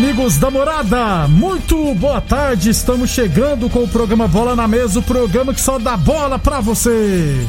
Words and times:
Amigos 0.00 0.36
da 0.36 0.48
morada, 0.48 1.26
muito 1.26 1.92
boa 1.96 2.20
tarde. 2.20 2.70
Estamos 2.70 3.10
chegando 3.10 3.68
com 3.68 3.82
o 3.82 3.88
programa 3.88 4.28
Bola 4.28 4.54
na 4.54 4.68
Mesa 4.68 5.00
o 5.00 5.02
programa 5.02 5.52
que 5.52 5.60
só 5.60 5.76
dá 5.76 5.96
bola 5.96 6.38
pra 6.38 6.60
você. 6.60 7.44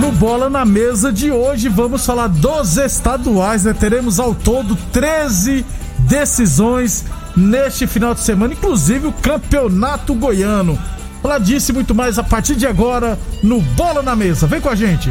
No 0.00 0.10
Bola 0.10 0.50
na 0.50 0.64
Mesa 0.64 1.12
de 1.12 1.30
hoje 1.30 1.68
vamos 1.68 2.04
falar 2.04 2.26
dos 2.26 2.76
estaduais, 2.76 3.62
né? 3.62 3.72
Teremos 3.72 4.18
ao 4.18 4.34
todo 4.34 4.74
13 4.92 5.64
decisões 6.00 7.04
neste 7.36 7.86
final 7.86 8.14
de 8.14 8.22
semana, 8.22 8.52
inclusive 8.52 9.06
o 9.06 9.12
Campeonato 9.12 10.12
Goiano. 10.12 10.76
Falar 11.22 11.38
disso 11.38 11.70
e 11.70 11.74
muito 11.74 11.94
mais 11.94 12.18
a 12.18 12.24
partir 12.24 12.56
de 12.56 12.66
agora 12.66 13.16
no 13.44 13.60
Bola 13.60 14.02
na 14.02 14.16
Mesa. 14.16 14.48
Vem 14.48 14.60
com 14.60 14.68
a 14.68 14.74
gente. 14.74 15.10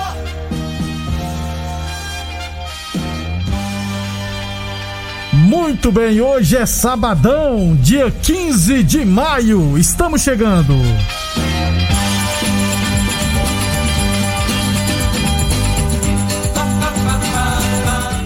Muito 5.55 5.91
bem, 5.91 6.21
hoje 6.21 6.55
é 6.55 6.65
sabadão, 6.65 7.75
dia 7.75 8.09
15 8.09 8.83
de 8.83 9.03
maio. 9.03 9.77
Estamos 9.77 10.21
chegando. 10.21 10.73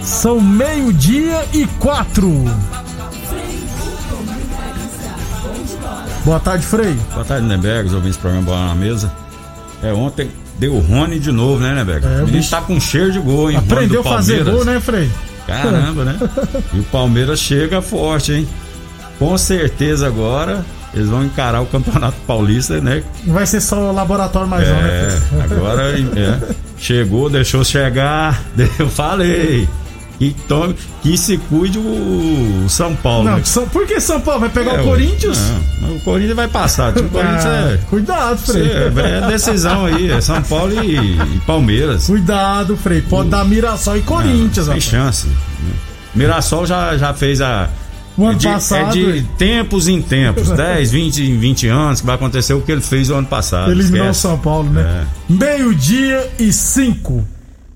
São 0.02 0.40
meio-dia 0.40 1.44
e 1.52 1.66
quatro. 1.78 2.44
Boa 6.24 6.40
tarde, 6.40 6.64
Frei. 6.66 6.96
Boa 7.12 7.24
tarde, 7.24 7.46
Neberg, 7.46 7.86
os 7.88 7.94
ouvintes 7.94 8.16
do 8.16 8.20
programa 8.20 8.44
Bola 8.46 8.66
na 8.66 8.74
Mesa. 8.74 9.12
É, 9.82 9.92
ontem 9.92 10.30
deu 10.58 10.78
Rony 10.78 11.18
de 11.20 11.30
novo, 11.30 11.60
né, 11.60 11.74
Neberg? 11.74 12.04
É, 12.06 12.22
o 12.22 12.26
bicho- 12.26 12.50
tá 12.50 12.60
com 12.60 12.80
cheiro 12.80 13.12
de 13.12 13.20
gol, 13.20 13.50
hein? 13.50 13.56
Aprendeu 13.58 14.00
a 14.00 14.04
fazer 14.04 14.44
gol, 14.44 14.64
né, 14.64 14.80
Frei? 14.80 15.08
Caramba, 15.46 16.04
né? 16.04 16.18
E 16.72 16.80
o 16.80 16.84
Palmeiras 16.84 17.38
chega 17.38 17.80
forte, 17.80 18.32
hein? 18.32 18.48
Com 19.18 19.36
certeza 19.38 20.06
agora 20.06 20.64
eles 20.96 21.08
vão 21.08 21.24
encarar 21.24 21.60
o 21.60 21.66
Campeonato 21.66 22.16
Paulista, 22.26 22.80
né? 22.80 23.02
Não 23.24 23.34
vai 23.34 23.46
ser 23.46 23.60
só 23.60 23.90
o 23.90 23.92
laboratório 23.92 24.48
mais 24.48 24.66
não, 24.66 24.76
né? 24.76 25.08
É, 25.38 25.42
agora 25.42 25.92
é, 26.18 26.54
chegou, 26.78 27.28
deixou 27.28 27.62
chegar. 27.62 28.42
Eu 28.78 28.88
falei. 28.88 29.68
Que, 30.18 30.34
tome, 30.48 30.74
que 31.02 31.18
se 31.18 31.36
cuide 31.36 31.78
o 31.78 32.64
São 32.70 32.96
Paulo. 32.96 33.24
Não, 33.24 33.36
né? 33.36 33.42
São- 33.44 33.68
por 33.68 33.86
que 33.86 34.00
São 34.00 34.18
Paulo 34.20 34.40
vai 34.40 34.48
pegar 34.48 34.76
É, 34.76 34.80
o 34.80 34.84
Corinthians? 34.84 35.38
Não, 35.82 35.96
o 35.96 36.00
Corinthians 36.00 36.36
vai 36.36 36.48
passar. 36.48 36.96
O 36.96 37.02
Corinthians 37.10 37.44
Ah, 37.44 37.70
é. 37.74 37.76
Cuidado, 37.90 38.38
Frei. 38.38 38.62
É, 38.66 39.18
é 39.24 39.26
decisão 39.28 39.84
aí, 39.84 40.10
é 40.10 40.20
São 40.22 40.42
Paulo 40.42 40.72
e, 40.82 40.96
e 40.96 41.40
Palmeiras. 41.46 42.06
Cuidado, 42.06 42.76
Frei. 42.78 43.02
Pode 43.02 43.28
dar 43.28 43.44
Mirassol 43.44 43.98
e 43.98 44.02
Corinthians, 44.02 44.66
Não, 44.68 44.72
sem 44.74 44.80
chance. 44.80 45.28
Mirassol 46.14 46.64
já, 46.66 46.96
já 46.96 47.12
fez 47.12 47.40
a. 47.42 47.68
O 48.16 48.24
ano 48.24 48.32
é 48.32 48.38
de, 48.38 48.48
passado- 48.48 48.88
é 48.88 49.12
de 49.12 49.22
tempos 49.36 49.86
em 49.88 50.00
tempos, 50.00 50.48
10, 50.48 50.90
20, 50.92 51.36
20 51.36 51.68
anos, 51.68 52.00
que 52.00 52.06
vai 52.06 52.14
acontecer 52.14 52.54
o 52.54 52.62
que 52.62 52.72
ele 52.72 52.80
fez 52.80 53.10
o 53.10 53.14
ano 53.16 53.26
passado. 53.26 53.70
Eliminou 53.70 54.08
o. 54.08 54.14
São 54.14 54.38
Paulo, 54.38 54.70
né? 54.70 55.04
Meio-dia 55.28 56.26
e 56.38 56.50
cinco. 56.50 57.22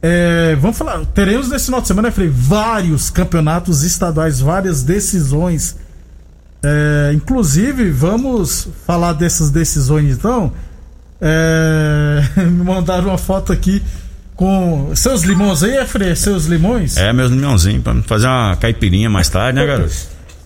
É, 0.02 0.56
vamos 0.58 0.78
falar, 0.78 1.04
teremos 1.06 1.48
nesse 1.50 1.66
final 1.66 1.80
de 1.80 1.88
semana, 1.88 2.08
né, 2.08 2.12
Frei, 2.12 2.28
vários 2.28 3.10
campeonatos 3.10 3.82
estaduais, 3.82 4.40
várias 4.40 4.82
decisões. 4.82 5.76
É, 6.62 7.12
inclusive, 7.14 7.90
vamos 7.90 8.68
falar 8.86 9.12
dessas 9.12 9.50
decisões 9.50 10.16
então. 10.16 10.52
É, 11.20 12.22
me 12.44 12.64
mandaram 12.64 13.08
uma 13.08 13.18
foto 13.18 13.52
aqui 13.52 13.82
com 14.34 14.90
seus 14.94 15.22
limões 15.22 15.62
aí, 15.62 15.76
é, 15.76 15.84
Frei? 15.84 16.16
Seus 16.16 16.46
limões? 16.46 16.96
É, 16.96 17.12
meus 17.12 17.30
limãozinhos, 17.30 17.82
pra 17.82 17.94
fazer 18.02 18.26
uma 18.26 18.56
caipirinha 18.56 19.10
mais 19.10 19.28
tarde, 19.28 19.58
né, 19.58 19.66
garoto? 19.66 19.92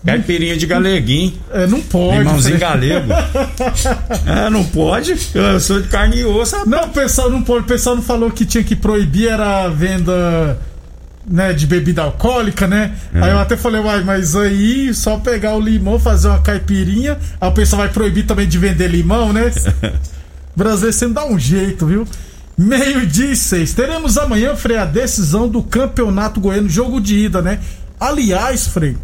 Caipirinha 0.05 0.55
de 0.55 0.67
galeguinho. 0.67 1.33
É, 1.51 1.65
não 1.65 1.81
pode. 1.81 2.19
Limãozinho 2.19 2.59
galego. 2.59 3.07
É, 4.25 4.49
não 4.49 4.63
pode. 4.63 5.15
Eu 5.33 5.59
sou 5.59 5.81
de 5.81 5.87
carne 5.87 6.17
e 6.17 6.25
osso. 6.25 6.55
rapaz. 6.55 6.69
Não, 6.69 6.83
o 6.85 6.89
pessoal 6.89 7.29
não 7.29 7.41
pode. 7.41 7.63
O 7.63 7.67
pessoal 7.67 7.95
não 7.95 8.03
falou 8.03 8.31
que 8.31 8.45
tinha 8.45 8.63
que 8.63 8.75
proibir 8.75 9.29
era 9.29 9.65
a 9.65 9.69
venda 9.69 10.57
né, 11.27 11.53
de 11.53 11.65
bebida 11.65 12.03
alcoólica, 12.03 12.67
né? 12.67 12.95
É. 13.13 13.21
Aí 13.21 13.31
eu 13.31 13.39
até 13.39 13.57
falei, 13.57 13.81
uai, 13.81 14.03
mas 14.03 14.35
aí 14.35 14.93
só 14.93 15.17
pegar 15.17 15.55
o 15.55 15.59
limão, 15.59 15.99
fazer 15.99 16.27
uma 16.27 16.39
caipirinha, 16.39 17.17
aí 17.39 17.49
o 17.49 17.51
pessoal 17.51 17.81
vai 17.81 17.89
proibir 17.89 18.25
também 18.25 18.47
de 18.47 18.57
vender 18.57 18.87
limão, 18.87 19.33
né? 19.33 19.51
Brasileiro 20.55 20.93
sempre 20.93 21.15
dá 21.15 21.25
um 21.25 21.37
jeito, 21.37 21.85
viu? 21.85 22.07
Meio-dia 22.57 23.31
e 23.31 23.35
seis. 23.35 23.73
Teremos 23.73 24.17
amanhã, 24.17 24.55
Frei, 24.55 24.77
a 24.77 24.85
decisão 24.85 25.47
do 25.47 25.61
Campeonato 25.61 26.39
Goiano, 26.39 26.69
jogo 26.69 27.01
de 27.01 27.25
ida, 27.25 27.41
né? 27.41 27.59
Aliás, 27.99 28.67
Frei, 28.67 28.95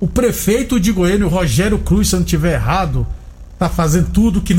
o 0.00 0.06
prefeito 0.06 0.80
de 0.80 0.92
Goiânia, 0.92 1.26
o 1.26 1.30
Rogério 1.30 1.78
Cruz, 1.78 2.08
se 2.08 2.14
eu 2.14 2.20
não 2.20 2.24
estiver 2.24 2.54
errado, 2.54 3.06
tá 3.58 3.68
fazendo 3.68 4.08
tudo 4.10 4.40
que 4.40 4.56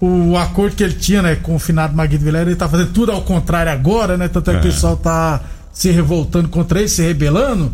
o 0.00 0.36
acordo 0.36 0.76
que 0.76 0.84
ele 0.84 0.94
tinha, 0.94 1.20
né, 1.22 1.34
com 1.36 1.56
o 1.56 1.58
finado 1.58 1.94
Maguito 1.96 2.24
Vilela, 2.24 2.46
ele 2.46 2.56
tá 2.56 2.68
fazendo 2.68 2.92
tudo 2.92 3.10
ao 3.12 3.22
contrário 3.22 3.72
agora, 3.72 4.16
né? 4.16 4.28
Tanto 4.28 4.50
é 4.50 4.54
que 4.54 4.66
o 4.66 4.68
É. 4.68 4.72
pessoal 4.72 4.96
tá 4.96 5.40
se 5.72 5.90
revoltando 5.90 6.48
contra 6.48 6.78
ele, 6.78 6.88
se 6.88 7.02
rebelando. 7.02 7.72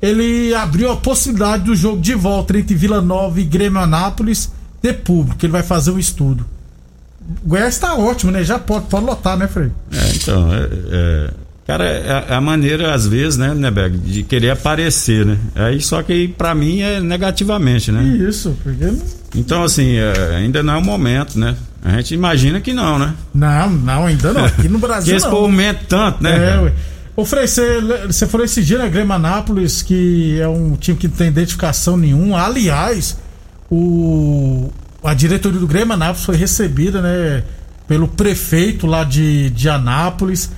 Ele 0.00 0.54
abriu 0.54 0.90
a 0.92 0.96
possibilidade 0.96 1.64
do 1.64 1.74
jogo 1.74 2.00
de 2.00 2.14
volta 2.14 2.56
entre 2.56 2.74
Vila 2.74 3.00
Nova 3.00 3.40
e 3.40 3.44
Grêmio 3.44 3.80
Anápolis 3.80 4.52
ter 4.80 4.92
público, 4.98 5.44
ele 5.44 5.52
vai 5.52 5.62
fazer 5.62 5.90
um 5.90 5.98
estudo. 5.98 6.44
O 7.44 7.48
Goiás 7.48 7.76
tá 7.78 7.94
ótimo, 7.96 8.30
né? 8.30 8.44
Já 8.44 8.58
pode, 8.58 8.86
pode 8.86 9.04
lotar, 9.04 9.36
né, 9.36 9.48
Frei? 9.48 9.70
É, 9.92 10.12
então, 10.14 10.54
é, 10.54 10.68
é- 10.92 11.30
cara, 11.66 11.84
é 11.84 12.12
a- 12.30 12.36
é 12.36 12.40
maneira, 12.40 12.94
às 12.94 13.06
vezes, 13.06 13.36
né, 13.36 13.52
Neberg, 13.54 13.96
de 13.98 14.22
querer 14.22 14.50
aparecer, 14.50 15.26
né? 15.26 15.36
Aí, 15.56 15.80
só 15.80 16.00
que 16.04 16.28
pra 16.28 16.54
mim 16.54 16.82
é 16.82 17.00
negativamente, 17.00 17.90
né? 17.90 18.04
Isso, 18.28 18.56
porque. 18.62 18.92
Então, 19.36 19.62
assim, 19.62 19.96
é, 19.96 20.36
ainda 20.36 20.62
não 20.62 20.74
é 20.74 20.78
o 20.78 20.82
momento, 20.82 21.38
né? 21.38 21.56
A 21.84 21.96
gente 21.98 22.14
imagina 22.14 22.60
que 22.60 22.72
não, 22.72 22.98
né? 22.98 23.14
Não, 23.34 23.70
não, 23.70 24.06
ainda 24.06 24.32
não. 24.32 24.44
Aqui 24.44 24.68
no 24.68 24.78
Que 24.80 24.86
Brasil. 24.86 25.16
esse 25.16 25.26
não. 25.26 25.32
povo 25.32 25.48
mente 25.52 25.84
tanto, 25.88 26.22
né? 26.22 26.54
É, 26.54 26.60
ué. 26.60 26.72
Ô, 27.14 27.24
Frei, 27.24 27.46
você 27.46 28.26
falou 28.26 28.44
esse 28.44 28.62
dia, 28.62 28.78
né? 28.78 28.88
Grêmio 28.88 29.12
Anápolis, 29.14 29.82
que 29.82 30.38
é 30.40 30.48
um 30.48 30.76
time 30.76 30.98
que 30.98 31.08
não 31.08 31.14
tem 31.14 31.28
identificação 31.28 31.96
nenhuma. 31.96 32.44
Aliás, 32.44 33.16
o, 33.70 34.70
a 35.02 35.14
diretoria 35.14 35.58
do 35.58 35.66
Grêmio 35.66 35.94
Anápolis 35.94 36.24
foi 36.24 36.36
recebida, 36.36 37.00
né? 37.00 37.42
Pelo 37.88 38.08
prefeito 38.08 38.86
lá 38.86 39.04
de, 39.04 39.48
de 39.50 39.68
Anápolis. 39.68 40.50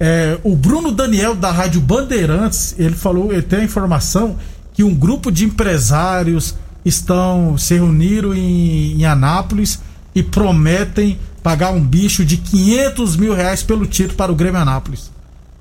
É, 0.00 0.38
o 0.42 0.56
Bruno 0.56 0.90
Daniel, 0.90 1.34
da 1.34 1.50
Rádio 1.52 1.80
Bandeirantes, 1.80 2.74
ele 2.78 2.94
falou, 2.94 3.32
ele 3.32 3.42
tem 3.42 3.60
a 3.60 3.64
informação 3.64 4.36
que 4.72 4.82
um 4.82 4.94
grupo 4.94 5.30
de 5.30 5.44
empresários 5.44 6.54
estão 6.84 7.56
se 7.58 7.74
reuniram 7.74 8.34
em, 8.34 9.00
em 9.00 9.04
Anápolis 9.04 9.80
e 10.14 10.22
prometem 10.22 11.18
pagar 11.42 11.70
um 11.70 11.80
bicho 11.80 12.24
de 12.24 12.36
500 12.36 13.16
mil 13.16 13.34
reais 13.34 13.62
pelo 13.62 13.86
título 13.86 14.16
para 14.16 14.32
o 14.32 14.34
Grêmio 14.34 14.60
Anápolis. 14.60 15.10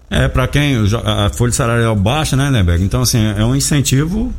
É, 0.09 0.27
pra 0.27 0.47
quem 0.47 0.75
a 1.05 1.29
folha 1.29 1.51
salarial 1.51 1.95
baixa, 1.95 2.35
né, 2.35 2.49
Neberg? 2.49 2.83
Então, 2.83 3.01
assim, 3.01 3.19
é 3.37 3.45
um 3.45 3.55
incentivo 3.55 4.33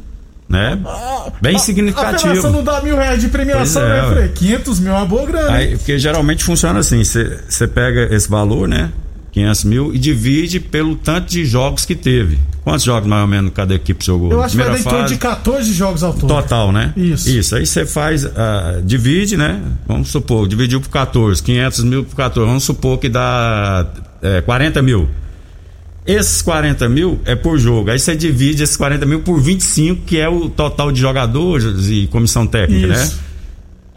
né? 0.50 0.77
Bem 1.41 1.55
A 1.55 1.59
significativo. 1.61 2.19
federação 2.23 2.50
não 2.50 2.65
dá 2.65 2.82
mil 2.82 2.97
reais 2.97 3.21
de 3.21 3.29
premiação, 3.29 3.81
Pois 3.82 3.93
é, 3.93 4.03
né, 4.03 4.09
ué. 4.09 4.15
Frei? 4.15 4.29
500 4.31 4.81
mil 4.81 4.93
é 4.93 4.97
uma 4.97 5.06
boa 5.06 5.25
grana. 5.25 5.53
Aí, 5.53 5.77
porque 5.77 5.97
geralmente 5.97 6.43
funciona 6.43 6.81
assim: 6.81 7.05
você 7.05 7.69
pega 7.73 8.12
esse 8.12 8.29
valor, 8.29 8.67
né? 8.67 8.91
500 9.32 9.65
mil 9.65 9.94
e 9.94 9.99
divide 9.99 10.59
pelo 10.61 10.97
tanto 10.97 11.29
de 11.29 11.44
jogos 11.44 11.85
que 11.85 11.94
teve. 11.94 12.38
Quantos 12.62 12.85
jogos 12.85 13.09
mais 13.09 13.23
ou 13.23 13.29
menos 13.29 13.53
cada 13.55 13.75
equipe 13.75 14.05
jogou? 14.05 14.32
Eu 14.32 14.43
acho 14.43 14.53
que 14.53 14.62
vai 14.62 14.67
Primeira 14.67 14.91
torno 14.91 15.00
fase, 15.00 15.15
de 15.15 15.21
14 15.21 15.73
jogos 15.73 16.03
ao 16.03 16.12
todo. 16.12 16.29
Total, 16.29 16.73
né? 16.73 16.93
Isso. 16.97 17.29
Isso. 17.31 17.56
Aí 17.56 17.65
você 17.65 17.87
faz, 17.87 18.25
ah, 18.25 18.81
divide, 18.85 19.37
né? 19.37 19.62
Vamos 19.87 20.09
supor, 20.09 20.47
dividiu 20.47 20.81
por 20.81 20.91
14, 20.91 21.43
500 21.43 21.85
mil 21.85 22.05
por 22.05 22.17
14, 22.17 22.47
vamos 22.47 22.65
supor 22.65 22.99
que 22.99 23.09
dá 23.09 23.87
é, 24.23 24.41
40 24.41 24.82
mil. 24.82 25.09
Esses 26.06 26.43
40 26.43 26.88
mil 26.88 27.21
é 27.25 27.35
por 27.35 27.59
jogo. 27.59 27.91
Aí 27.91 27.99
você 27.99 28.17
divide 28.17 28.62
esses 28.62 28.77
40 28.77 29.06
mil 29.06 29.21
por 29.21 29.41
25, 29.41 30.03
que 30.05 30.19
é 30.19 30.29
o 30.29 30.49
total 30.49 30.91
de 30.91 31.00
jogadores 31.00 31.88
e 31.88 32.09
comissão 32.09 32.47
técnica, 32.47 32.93
Isso. 32.94 33.17
né? 33.17 33.30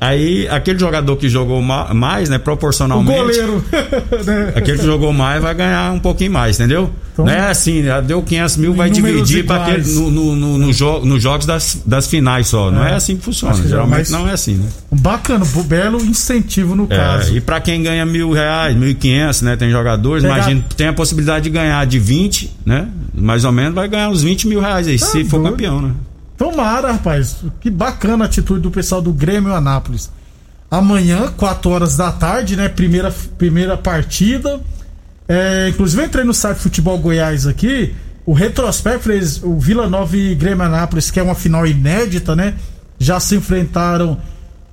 Aí 0.05 0.47
aquele 0.49 0.77
jogador 0.79 1.15
que 1.17 1.29
jogou 1.29 1.61
ma- 1.61 1.93
mais, 1.93 2.29
né? 2.29 2.37
O 2.37 2.39
Proporcionalmente. 2.39 3.17
goleiro. 3.17 3.63
né? 4.25 4.53
Aquele 4.55 4.77
que 4.77 4.85
jogou 4.85 5.13
mais 5.13 5.41
vai 5.41 5.53
ganhar 5.53 5.91
um 5.93 5.99
pouquinho 5.99 6.31
mais, 6.31 6.59
entendeu? 6.59 6.91
Então- 7.13 7.25
não 7.25 7.31
é 7.31 7.49
assim, 7.49 7.83
já 7.83 8.01
deu 8.01 8.21
500 8.23 8.57
mil, 8.57 8.73
vai 8.73 8.89
dividir 8.89 9.45
para 9.45 9.63
aquele, 9.65 9.87
no, 9.93 10.09
no, 10.09 10.35
no, 10.35 10.57
no 10.57 10.73
jo- 10.73 11.05
nos 11.05 11.21
jogos 11.21 11.45
das, 11.45 11.79
das 11.85 12.07
finais 12.07 12.47
só. 12.47 12.71
Não 12.71 12.83
É. 12.85 12.91
é 12.91 12.95
assim 12.95 13.15
que 13.17 13.23
funciona. 13.23 13.53
Que 13.55 13.67
Geralmente 13.67 14.11
não 14.11 14.27
é 14.27 14.31
assim, 14.33 14.55
né? 14.55 14.67
Um 14.91 14.97
bacana, 14.97 15.45
um 15.45 15.63
belo 15.63 16.03
incentivo 16.03 16.75
no 16.75 16.85
É, 16.89 16.95
caso. 16.95 17.35
e 17.37 17.39
para 17.41 17.59
quem 17.61 17.83
ganha 17.83 18.03
mil 18.05 18.31
reais, 18.31 18.75
mil 18.75 18.89
e 18.89 18.95
quinhentos, 18.95 19.41
né? 19.43 19.55
Tem 19.55 19.69
jogadores, 19.69 20.23
Pegar- 20.23 20.37
imagina, 20.37 20.65
tem 20.75 20.87
a 20.87 20.93
possibilidade 20.93 21.43
de 21.43 21.49
ganhar 21.51 21.85
de 21.85 21.99
20, 21.99 22.51
né? 22.65 22.87
Mais 23.13 23.45
ou 23.45 23.51
menos 23.51 23.75
vai 23.75 23.87
ganhar 23.87 24.09
uns 24.09 24.23
20 24.23 24.47
mil 24.47 24.59
reais 24.59 24.87
aí, 24.87 24.97
se 24.97 25.23
for 25.25 25.37
doido. 25.39 25.51
campeão, 25.51 25.81
né? 25.81 25.91
Tomara, 26.37 26.91
rapaz. 26.91 27.37
Que 27.61 27.69
bacana 27.69 28.25
a 28.25 28.27
atitude 28.27 28.61
do 28.61 28.71
pessoal 28.71 29.01
do 29.01 29.13
Grêmio 29.13 29.53
Anápolis. 29.53 30.09
Amanhã, 30.69 31.31
4 31.37 31.69
horas 31.69 31.95
da 31.95 32.11
tarde, 32.11 32.55
né? 32.55 32.67
Primeira, 32.67 33.13
primeira 33.37 33.77
partida. 33.77 34.59
É, 35.27 35.69
inclusive, 35.69 36.01
eu 36.01 36.07
entrei 36.07 36.23
no 36.23 36.33
site 36.33 36.57
Futebol 36.57 36.97
Goiás 36.97 37.45
aqui. 37.45 37.95
O 38.25 38.33
retrospecto, 38.33 39.09
o 39.43 39.59
Vila 39.59 39.87
Nova 39.87 40.15
e 40.17 40.33
Grêmio 40.33 40.65
Anápolis, 40.65 41.11
que 41.11 41.19
é 41.19 41.23
uma 41.23 41.35
final 41.35 41.67
inédita, 41.67 42.35
né? 42.35 42.55
Já 42.97 43.19
se 43.19 43.35
enfrentaram 43.35 44.17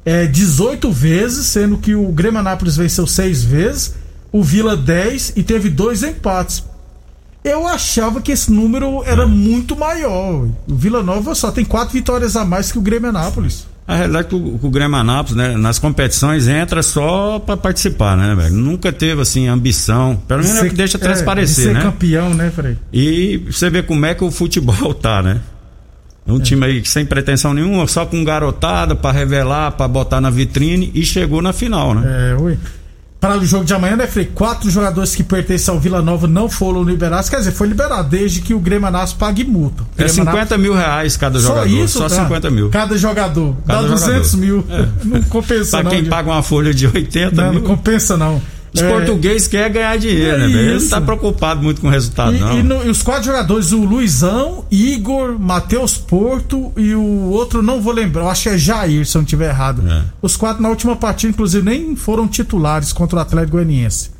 é, 0.05 0.27
18 0.27 0.91
vezes, 0.91 1.47
sendo 1.47 1.77
que 1.77 1.95
o 1.95 2.09
Grêmio 2.13 2.41
Anápolis 2.41 2.77
venceu 2.77 3.07
6 3.07 3.45
vezes, 3.45 3.95
o 4.33 4.43
Vila 4.43 4.77
10 4.77 5.35
e 5.37 5.43
teve 5.43 5.69
dois 5.69 6.03
empates. 6.03 6.65
Eu 7.43 7.67
achava 7.67 8.21
que 8.21 8.33
esse 8.33 8.53
número 8.53 9.03
era 9.05 9.27
muito 9.27 9.75
maior. 9.75 10.47
O 10.69 10.75
Vila 10.75 11.03
Nova 11.03 11.35
só 11.35 11.51
tem 11.51 11.65
quatro 11.65 11.95
vitórias 11.95 12.37
a 12.37 12.45
mais 12.45 12.71
que 12.71 12.79
o 12.79 12.83
Grêmio 12.83 13.09
Anápolis. 13.09 13.67
A 13.89 13.97
realidade 13.97 14.27
é 14.27 14.29
que 14.29 14.35
o, 14.37 14.59
o 14.63 14.71
Grêmio 14.71 14.97
Anápolis, 14.97 15.37
né, 15.37 15.57
nas 15.57 15.79
competições 15.79 16.47
entra 16.47 16.83
só 16.83 17.41
para 17.41 17.57
participar, 17.57 18.17
né, 18.17 18.35
velho? 18.35 18.55
Nunca 18.55 18.93
teve 18.93 19.23
assim 19.23 19.49
ambição, 19.49 20.21
pelo 20.29 20.45
menos 20.45 20.59
é 20.59 20.67
o 20.67 20.69
que 20.69 20.77
deixa 20.77 20.97
é, 20.97 21.01
transparecer, 21.01 21.65
de 21.65 21.71
ser 21.71 21.75
né? 21.75 21.83
campeão, 21.83 22.35
né, 22.35 22.51
Frei? 22.55 22.77
E 22.93 23.39
você 23.51 23.69
vê 23.69 23.83
como 23.83 24.07
é 24.07 24.15
que 24.15 24.23
o 24.23 24.31
futebol 24.31 24.95
tá, 24.95 25.23
né? 25.23 25.41
É 26.27 26.33
um 26.33 26.39
time 26.39 26.65
aí 26.65 26.85
sem 26.85 27.05
pretensão 27.05 27.53
nenhuma, 27.53 27.87
só 27.89 28.07
com 28.07 28.23
garotada 28.23 28.95
pra 28.95 29.11
revelar, 29.11 29.73
pra 29.73 29.89
botar 29.89 30.21
na 30.21 30.31
vitrine 30.31 30.93
e 30.95 31.05
chegou 31.05 31.43
na 31.43 31.53
final, 31.53 31.95
né? 31.95 32.31
É, 32.31 32.37
ui. 32.37 32.57
Para 33.21 33.37
o 33.37 33.45
jogo 33.45 33.67
de 33.67 33.75
amanhã, 33.75 33.97
né, 33.97 34.07
Frei? 34.07 34.25
Quatro 34.35 34.71
jogadores 34.71 35.15
que 35.15 35.23
pertencem 35.23 35.75
ao 35.75 35.79
Vila 35.79 36.01
Nova 36.01 36.27
não 36.27 36.49
foram 36.49 36.83
liberados. 36.83 37.29
Quer 37.29 37.37
dizer, 37.37 37.53
foi 37.53 37.69
liberado 37.69 38.09
desde 38.09 38.41
que 38.41 38.55
o 38.55 38.59
Grêmio 38.59 38.89
Anápolis 38.89 39.13
pague 39.13 39.45
multa. 39.45 39.83
É, 39.95 40.05
Grêmio 40.05 40.15
50 40.15 40.57
mil 40.57 40.75
reais 40.75 41.19
cada 41.19 41.39
Só 41.39 41.49
jogador. 41.49 41.69
isso? 41.69 41.99
só 41.99 42.09
tá? 42.09 42.23
50 42.23 42.51
mil. 42.51 42.71
Cada 42.71 42.97
jogador. 42.97 43.55
Cada 43.67 43.83
Dá 43.83 43.89
200 43.89 44.31
jogador. 44.31 44.37
mil. 44.39 44.65
Não 45.05 45.23
compensa, 45.25 45.71
Pra 45.73 45.83
não. 45.83 45.91
quem 45.91 45.99
gente. 46.01 46.09
paga 46.09 46.31
uma 46.31 46.43
folha 46.43 46.73
de 46.73 46.87
80 46.87 47.43
Não, 47.43 47.53
mil. 47.53 47.61
não 47.61 47.69
compensa, 47.69 48.17
não. 48.17 48.41
Os 48.73 48.81
É, 48.81 48.89
portugueses 48.89 49.49
querem 49.49 49.73
ganhar 49.73 49.99
dinheiro, 49.99 50.37
É 50.37 50.39
né? 50.39 50.45
Ele 50.47 50.71
não 50.71 50.77
isso. 50.77 50.91
tá 50.91 51.01
preocupado 51.01 51.61
muito 51.63 51.81
com 51.81 51.89
o 51.89 51.91
resultado, 51.91 52.37
E, 52.37 52.39
não. 52.39 52.59
e 52.59 52.63
no- 52.63 52.85
e 52.87 52.89
os 52.89 53.03
quatro 53.03 53.25
jogadores, 53.25 53.73
o 53.73 53.83
Luizão, 53.85 54.65
Igor, 54.71 55.37
Matheus 55.39 55.97
Porto 55.99 56.73
e 56.77 56.95
o 56.95 57.31
outro, 57.31 57.63
não 57.63 57.81
vou 57.81 57.93
lembrar, 57.93 58.23
eu 58.23 58.29
acho 58.29 58.45
que 58.45 58.49
é 58.51 58.57
Jair, 58.59 59.05
se 59.05 59.17
eu 59.17 59.21
não 59.21 59.25
estiver 59.25 59.49
errado. 59.49 59.83
É. 59.91 60.03
Os 60.23 60.37
quatro 60.37 60.63
na 60.63 60.69
última 60.69 60.95
partida, 60.95 61.33
inclusive, 61.33 61.65
nem 61.65 61.97
foram 61.97 62.29
titulares 62.29 62.93
contra 62.93 63.19
o 63.19 63.23
Atlético 63.23 63.53
Goianiense. 63.57 64.11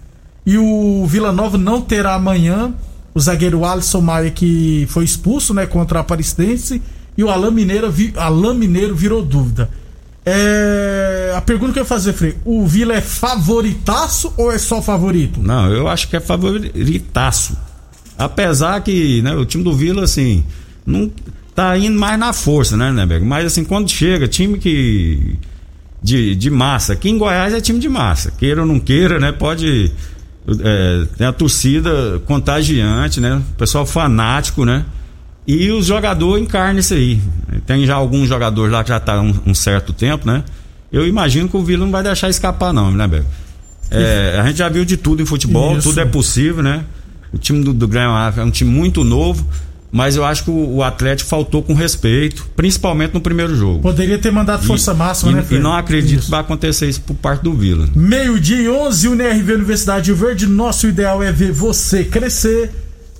E 0.45 0.59
o 0.59 1.07
Vila 1.07 1.31
Nova 1.31 1.57
não 1.57 1.81
terá 1.81 2.15
amanhã 2.15 2.75
o 3.15 3.21
zagueiro 3.21 3.65
Alisson 3.65 4.01
Maia, 4.01 4.31
que 4.31 4.85
foi 4.89 5.05
expulso 5.05 5.55
né, 5.55 5.65
contra 5.67 5.99
a 5.99 6.01
Aparecidense, 6.01 6.83
e 7.17 7.23
o 7.23 7.31
Alain 7.31 7.53
Mineiro, 7.53 7.93
Alain 8.17 8.55
Mineiro 8.57 8.95
virou 8.97 9.23
dúvida. 9.23 9.69
É, 10.25 11.33
a 11.35 11.41
pergunta 11.41 11.73
que 11.73 11.79
eu 11.79 11.83
ia 11.83 11.89
fazer, 11.89 12.13
Frei, 12.13 12.37
o 12.45 12.67
Vila 12.67 12.95
é 12.95 13.01
favoritaço 13.01 14.33
ou 14.37 14.53
é 14.53 14.59
só 14.59 14.83
favorito? 14.83 15.43
Não, 15.43 15.73
eu 15.73 15.89
acho 15.89 16.09
que 16.09 16.17
é 16.17 16.21
favoritaço. 16.21 17.57
Apesar 18.19 18.81
que 18.83 19.23
né, 19.23 19.35
o 19.35 19.47
time 19.47 19.65
do 19.65 19.73
Vila, 19.73 20.05
assim, 20.05 20.45
não 20.85 21.11
tá 21.55 21.77
indo 21.79 21.99
mais 21.99 22.19
na 22.19 22.33
força, 22.33 22.77
né, 22.77 22.93
Neberg? 22.93 23.25
Mas 23.25 23.47
assim, 23.47 23.65
quando 23.65 23.91
chega, 23.91 24.29
time 24.29 24.59
que. 24.59 25.39
De, 26.03 26.35
de 26.35 26.51
massa. 26.51 26.95
Aqui 26.95 27.11
em 27.11 27.19
Goiás 27.19 27.53
é 27.53 27.61
time 27.61 27.79
de 27.79 27.89
massa. 27.89 28.31
Queira 28.31 28.63
ou 28.63 28.67
não 28.67 28.81
queira, 28.81 29.19
né? 29.19 29.33
Pode. 29.33 29.93
É, 30.63 31.07
tem 31.17 31.27
a 31.27 31.33
torcida 31.33 32.21
contagiante, 32.27 33.21
né? 33.21 33.43
O 33.53 33.57
pessoal 33.57 33.85
fanático, 33.85 34.65
né? 34.65 34.85
E 35.53 35.73
os 35.73 35.87
jogadores 35.87 36.45
encarnam 36.45 36.79
isso 36.79 36.95
aí. 36.95 37.21
Tem 37.67 37.85
já 37.85 37.97
alguns 37.97 38.29
jogadores 38.29 38.73
lá 38.73 38.85
que 38.85 38.91
já 38.91 39.01
tá 39.01 39.21
um, 39.21 39.35
um 39.47 39.53
certo 39.53 39.93
tempo, 39.93 40.25
né? 40.25 40.45
Eu 40.93 41.05
imagino 41.05 41.49
que 41.49 41.57
o 41.57 41.65
Vila 41.65 41.85
não 41.85 41.91
vai 41.91 42.05
deixar 42.05 42.29
escapar, 42.29 42.73
não, 42.73 42.93
né, 42.93 43.09
Beco? 43.09 43.27
É, 43.91 44.39
a 44.41 44.47
gente 44.47 44.59
já 44.59 44.69
viu 44.69 44.85
de 44.85 44.97
tudo 44.97 45.21
em 45.21 45.27
futebol, 45.27 45.77
Isso. 45.77 45.89
tudo 45.89 46.01
é 46.01 46.05
possível, 46.05 46.63
né? 46.63 46.85
O 47.33 47.39
time 47.39 47.65
do, 47.65 47.73
do 47.73 47.89
Grêmio 47.89 48.13
é 48.37 48.45
um 48.45 48.51
time 48.51 48.71
muito 48.71 49.03
novo, 49.03 49.45
mas 49.91 50.15
eu 50.15 50.25
acho 50.25 50.45
que 50.45 50.51
o, 50.51 50.77
o 50.77 50.83
Atlético 50.85 51.29
faltou 51.29 51.65
com 51.65 51.75
respeito, 51.75 52.49
principalmente 52.55 53.15
no 53.15 53.21
primeiro 53.21 53.57
jogo. 53.57 53.81
Poderia 53.81 54.19
ter 54.19 54.31
mandado 54.31 54.65
força 54.65 54.93
e, 54.93 54.97
máxima, 54.97 55.33
e, 55.33 55.35
né, 55.35 55.45
e 55.51 55.59
não 55.59 55.73
acredito 55.73 56.19
Isso. 56.19 56.27
que 56.27 56.31
vai 56.31 56.41
acontecer 56.41 56.89
isso 56.89 57.01
por 57.01 57.15
parte 57.15 57.43
do 57.43 57.53
Vila. 57.53 57.89
Meio-dia 57.93 58.63
e 58.63 58.69
11, 58.69 59.09
UNRV 59.09 59.55
Universidade 59.55 60.05
de 60.05 60.13
Verde. 60.13 60.47
Nosso 60.47 60.87
ideal 60.87 61.21
é 61.21 61.33
ver 61.33 61.51
você 61.51 62.05
crescer. 62.05 62.71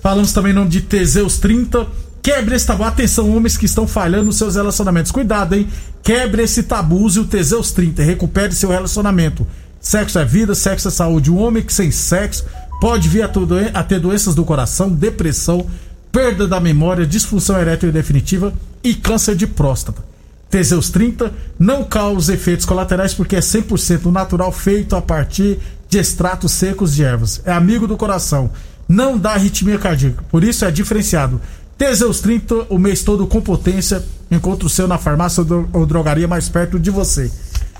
Falamos 0.01 0.31
também 0.31 0.53
em 0.53 0.55
nome 0.55 0.69
de 0.69 0.79
Teseus 0.79 1.37
30. 1.37 1.87
Quebre 2.21 2.55
esse 2.55 2.67
tabu. 2.67 2.83
Atenção, 2.83 3.35
homens 3.35 3.57
que 3.57 3.65
estão 3.65 3.87
falhando 3.87 4.25
nos 4.25 4.37
seus 4.37 4.55
relacionamentos. 4.55 5.11
Cuidado, 5.11 5.55
hein? 5.55 5.67
Quebre 6.03 6.43
esse 6.43 6.63
tabu. 6.63 6.97
Use 6.97 7.19
o 7.19 7.25
Teseus 7.25 7.71
30. 7.71 8.03
Recupere 8.03 8.53
seu 8.53 8.69
relacionamento. 8.69 9.45
Sexo 9.79 10.19
é 10.19 10.25
vida, 10.25 10.53
sexo 10.53 10.87
é 10.87 10.91
saúde. 10.91 11.31
Um 11.31 11.39
homem 11.39 11.63
que 11.63 11.73
sem 11.73 11.89
sexo 11.89 12.45
pode 12.79 13.09
vir 13.09 13.23
a 13.23 13.83
ter 13.83 13.99
doenças 13.99 14.35
do 14.35 14.45
coração, 14.45 14.89
depressão, 14.89 15.65
perda 16.11 16.47
da 16.47 16.59
memória, 16.59 17.05
disfunção 17.05 17.59
erétil 17.59 17.91
definitiva 17.91 18.53
e 18.83 18.93
câncer 18.93 19.35
de 19.35 19.47
próstata. 19.47 20.03
Teseus 20.49 20.89
30 20.89 21.33
não 21.57 21.83
causa 21.83 22.33
efeitos 22.33 22.65
colaterais 22.65 23.13
porque 23.13 23.37
é 23.37 23.39
100% 23.39 24.11
natural, 24.11 24.51
feito 24.51 24.95
a 24.95 25.01
partir 25.01 25.59
de 25.87 25.97
extratos 25.97 26.51
secos 26.51 26.93
de 26.93 27.03
ervas. 27.03 27.41
É 27.45 27.53
amigo 27.53 27.87
do 27.87 27.95
coração, 27.95 28.51
não 28.87 29.17
dá 29.17 29.31
arritmia 29.31 29.79
cardíaca, 29.79 30.23
por 30.29 30.43
isso 30.43 30.65
é 30.65 30.71
diferenciado. 30.71 31.39
Teseus 31.81 32.19
30, 32.19 32.67
o 32.69 32.77
mês 32.77 33.01
todo 33.01 33.25
com 33.25 33.41
potência. 33.41 34.05
Encontre 34.29 34.67
o 34.67 34.69
seu 34.69 34.87
na 34.87 34.99
farmácia 34.99 35.41
ou 35.41 35.45
dro- 35.47 35.69
ou 35.73 35.83
drogaria 35.83 36.27
mais 36.27 36.47
perto 36.47 36.79
de 36.79 36.91
você. 36.91 37.31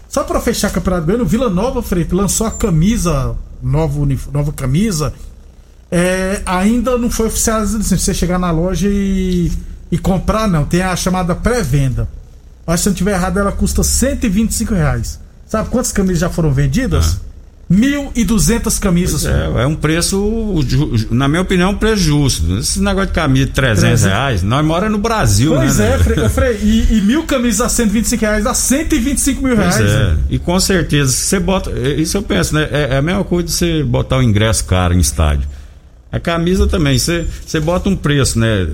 Só 0.10 0.24
para 0.24 0.42
fechar 0.42 0.72
o 0.72 0.74
Campeonato 0.74 1.22
o 1.22 1.26
Vila 1.26 1.52
Nova, 1.52 1.84
Freire, 1.84 2.16
lançou 2.16 2.48
a 2.48 2.52
camisa, 2.52 3.36
nova, 3.62 4.00
nova 4.34 4.52
camisa. 4.54 5.14
É, 5.92 6.42
ainda 6.48 6.98
não 6.98 7.12
foi 7.12 7.28
oficializado 7.28 7.84
assim, 7.84 7.96
você 7.96 8.12
chegar 8.12 8.40
na 8.40 8.50
loja 8.50 8.90
e, 8.90 9.52
e 9.92 10.00
comprar, 10.00 10.48
não. 10.48 10.66
Tem 10.66 10.82
a 10.82 10.96
chamada 10.96 11.36
pré-venda. 11.36 12.08
Mas 12.66 12.80
se 12.82 12.88
eu 12.88 12.90
não 12.90 12.96
estiver 12.96 13.14
errado, 13.14 13.38
ela 13.38 13.52
custa 13.52 13.84
125 13.84 14.74
reais. 14.74 15.20
Sabe 15.46 15.70
quantas 15.70 15.92
camisas 15.92 16.22
já 16.22 16.30
foram 16.30 16.52
vendidas? 16.52 17.20
1.200 17.72 18.80
camisas. 18.80 19.26
É, 19.26 19.64
é 19.64 19.66
um 19.68 19.76
preço, 19.76 20.56
na 21.10 21.28
minha 21.28 21.42
opinião, 21.42 21.72
um 21.72 21.76
preço 21.78 22.04
justo. 22.04 22.58
Esse 22.58 22.82
negócio 22.82 23.08
de 23.08 23.14
camisa 23.14 23.46
de 23.46 23.52
300 23.54 23.80
300. 24.02 24.04
reais, 24.06 24.44
nós 24.44 24.66
moramos 24.66 24.92
no 24.94 24.98
Brasil, 24.98 25.54
Pois 25.56 25.78
né? 25.78 25.94
é, 25.94 26.20
né? 26.22 26.30
Frei, 26.30 26.58
e, 26.62 26.98
e 26.98 27.02
mil 27.02 27.24
camisas 27.24 27.62
a 27.62 27.70
125 27.70 28.22
reais 28.22 28.44
dá 28.44 28.54
125 28.54 29.42
mil 29.44 29.56
Pois 29.56 29.76
reais. 29.78 29.92
é. 29.92 29.98
né? 30.12 30.18
E 30.30 30.38
com 30.40 30.60
certeza, 30.60 31.12
se 31.12 31.24
você 31.26 31.40
bota. 31.40 31.72
é, 31.72 31.94
Isso 31.94 32.18
eu 32.18 32.22
penso, 32.24 32.54
né? 32.56 32.68
É, 32.72 32.96
é 32.96 32.98
a 32.98 33.02
mesma 33.02 33.24
coisa 33.24 33.48
de 33.48 33.54
você 33.54 33.84
botar 33.84 34.18
o 34.18 34.22
ingresso 34.22 34.66
caro 34.66 34.94
em 34.94 35.00
estádio. 35.00 35.48
A 36.12 36.20
camisa 36.20 36.68
também, 36.68 37.00
você 37.00 37.26
bota 37.64 37.88
um 37.88 37.96
preço, 37.96 38.38
né? 38.38 38.68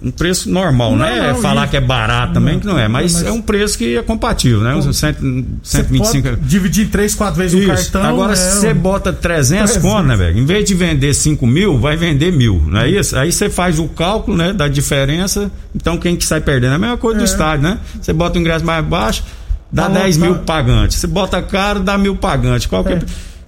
Um 0.00 0.12
preço 0.12 0.48
normal, 0.48 0.92
Não, 0.92 0.98
né? 1.04 1.32
não, 1.32 1.42
Falar 1.42 1.66
que 1.66 1.76
é 1.76 1.80
barato 1.80 2.34
também, 2.34 2.54
Não, 2.54 2.60
que 2.60 2.66
não 2.68 2.78
é, 2.78 2.86
mas, 2.86 3.14
mas- 3.14 3.26
é 3.26 3.32
um 3.32 3.42
preço 3.42 3.76
que 3.76 3.96
é 3.96 4.02
compatível, 4.02 4.60
né? 4.60 4.76
Uns 4.76 4.96
cento- 4.96 5.20
Você 5.60 5.78
125 5.78 6.28
pode 6.28 6.40
dividir 6.42 6.88
três, 6.90 7.12
quatro 7.12 7.36
vezes 7.40 7.54
o 7.58 7.58
Isso. 7.58 7.90
cartão. 7.92 8.04
Agora, 8.10 8.34
é, 8.34 8.36
se 8.36 8.60
você 8.60 8.72
bota 8.72 9.12
300 9.12 9.72
300. 9.72 9.90
conto, 9.90 10.06
né, 10.06 10.16
velho? 10.16 10.38
Em 10.38 10.44
vez 10.44 10.64
de 10.64 10.72
vender 10.74 11.12
5 11.14 11.46
mil, 11.48 11.80
vai 11.80 11.96
vender 11.96 12.30
mil, 12.30 12.62
não 12.64 12.80
é 12.82 12.88
isso? 12.88 13.16
Aí 13.18 13.32
você 13.32 13.50
faz 13.50 13.80
o 13.80 13.88
cálculo, 13.88 14.36
né, 14.36 14.52
da 14.52 14.68
diferença. 14.68 15.50
Então, 15.74 15.98
quem 15.98 16.14
que 16.14 16.24
sai 16.24 16.40
perdendo? 16.40 16.74
É 16.74 16.76
a 16.76 16.78
mesma 16.78 16.96
coisa 16.96 17.18
do 17.18 17.22
É. 17.22 17.24
estádio, 17.24 17.64
né? 17.70 17.78
Você 18.00 18.12
bota 18.12 18.38
o 18.38 18.40
ingresso 18.40 18.64
mais 18.64 18.84
baixo, 18.84 19.24
dá 19.72 19.84
Tá 19.84 19.88
10 20.00 20.16
mil 20.16 20.36
pagantes. 20.36 20.98
Você 20.98 21.08
bota 21.08 21.42
caro, 21.42 21.80
dá 21.80 21.98
mil 21.98 22.14
pagantes. 22.14 22.66
Qual 22.68 22.84
que 22.84 22.92
é, 22.92 22.96
É. 22.98 23.02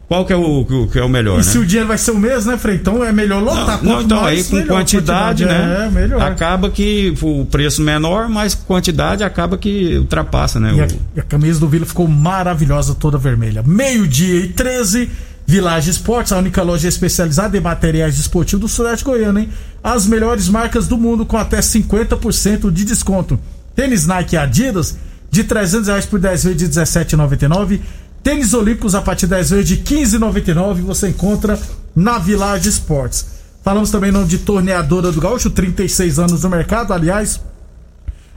qual 0.08 0.24
que 0.24 0.32
é 0.32 0.36
o, 0.36 0.64
que 0.90 0.98
é 0.98 1.02
o 1.02 1.08
melhor, 1.08 1.34
E 1.34 1.36
né? 1.38 1.42
se 1.42 1.58
o 1.58 1.66
dinheiro 1.66 1.88
vai 1.88 1.98
ser 1.98 2.12
o 2.12 2.16
mesmo, 2.18 2.52
né, 2.52 2.56
Frei? 2.58 2.76
Então 2.76 3.04
é 3.04 3.10
melhor 3.12 3.42
lotar. 3.42 3.82
Não, 3.82 3.92
Quanto 3.94 4.04
então 4.04 4.20
mais, 4.22 4.38
aí 4.38 4.44
com 4.44 4.56
melhor. 4.56 4.68
quantidade, 4.76 5.44
né? 5.44 5.86
É, 5.86 5.90
melhor. 5.90 6.22
Acaba 6.22 6.70
que 6.70 7.12
o 7.20 7.44
preço 7.44 7.82
menor, 7.82 8.28
mas 8.28 8.54
quantidade 8.54 9.24
acaba 9.24 9.58
que 9.58 9.96
ultrapassa, 9.98 10.60
né? 10.60 10.72
E 10.74 10.80
a, 10.80 10.84
o- 10.86 10.88
e 11.16 11.20
a 11.20 11.22
camisa 11.24 11.58
do 11.58 11.68
Vila 11.68 11.84
ficou 11.84 12.06
maravilhosa, 12.06 12.94
toda 12.94 13.18
vermelha. 13.18 13.62
Meio-dia 13.66 14.36
e 14.40 14.48
13, 14.48 15.10
Village 15.44 15.90
Esportes, 15.90 16.32
a 16.32 16.38
única 16.38 16.62
loja 16.62 16.86
especializada 16.88 17.56
em 17.56 17.60
materiais 17.60 18.18
esportivos 18.18 18.60
do 18.60 18.68
Sudeste 18.68 19.04
Goiano, 19.04 19.38
hein? 19.40 19.48
As 19.82 20.06
melhores 20.06 20.48
marcas 20.48 20.86
do 20.88 20.96
mundo 20.96 21.24
com 21.26 21.36
até 21.36 21.58
50% 21.60 22.70
de 22.70 22.84
desconto. 22.84 23.38
Tênis 23.74 24.06
Nike 24.06 24.36
Adidas 24.36 24.96
de 25.30 25.44
300 25.44 25.88
reais 25.88 26.06
por 26.06 26.18
10 26.18 26.44
vezes 26.44 26.58
de 26.58 26.68
17,99. 26.80 27.80
Tênis 28.26 28.54
Olímpicos 28.54 28.96
a 28.96 29.00
partir 29.00 29.26
de 29.26 29.36
10 29.36 29.50
vezes 29.50 29.68
de 29.68 29.76
15,99 29.76 30.80
você 30.80 31.10
encontra 31.10 31.56
na 31.94 32.18
Village 32.18 32.68
Esportes. 32.68 33.24
Falamos 33.62 33.92
também 33.92 34.10
nome 34.10 34.26
de 34.26 34.38
Torneadora 34.38 35.12
do 35.12 35.20
Gaúcho, 35.20 35.48
36 35.48 36.18
anos 36.18 36.42
no 36.42 36.50
mercado, 36.50 36.92
aliás, 36.92 37.40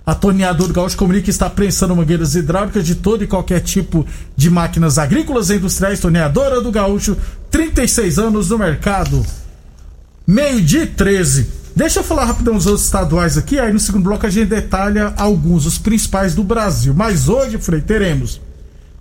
a 0.06 0.14
Torneadora 0.14 0.72
Gaúcho 0.72 0.96
comunica 0.96 1.24
que 1.24 1.32
está 1.32 1.50
prensando 1.50 1.96
mangueiras 1.96 2.36
hidráulicas 2.36 2.86
de 2.86 2.94
todo 2.94 3.24
e 3.24 3.28
qualquer 3.28 3.62
tipo 3.62 4.06
de 4.36 4.52
máquinas 4.52 5.00
agrícolas 5.00 5.50
e 5.50 5.56
industriais. 5.56 6.00
Torneadora 6.00 6.62
do 6.62 6.72
Gaúcho, 6.72 7.18
36 7.50 8.20
anos 8.20 8.52
no 8.52 8.60
mercado. 8.60 9.26
Meio-dia 10.28 10.84
e 10.84 10.88
13. 10.88 11.48
Deixa 11.76 12.02
eu 12.02 12.04
falar 12.04 12.26
rapidão 12.26 12.56
os 12.56 12.68
outros 12.68 12.86
estaduais 12.86 13.40
aqui, 13.40 13.58
aí 13.58 13.74
no 13.74 13.80
segundo 13.80 14.04
bloco 14.04 14.28
a 14.28 14.30
gente 14.30 14.50
detalha 14.50 15.16
alguns, 15.18 15.66
os 15.66 15.80
principais 15.80 16.36
do 16.36 16.44
Brasil. 16.44 16.94
Mas 16.94 17.28
hoje, 17.28 17.58
Frei, 17.58 17.82
teremos 17.82 18.40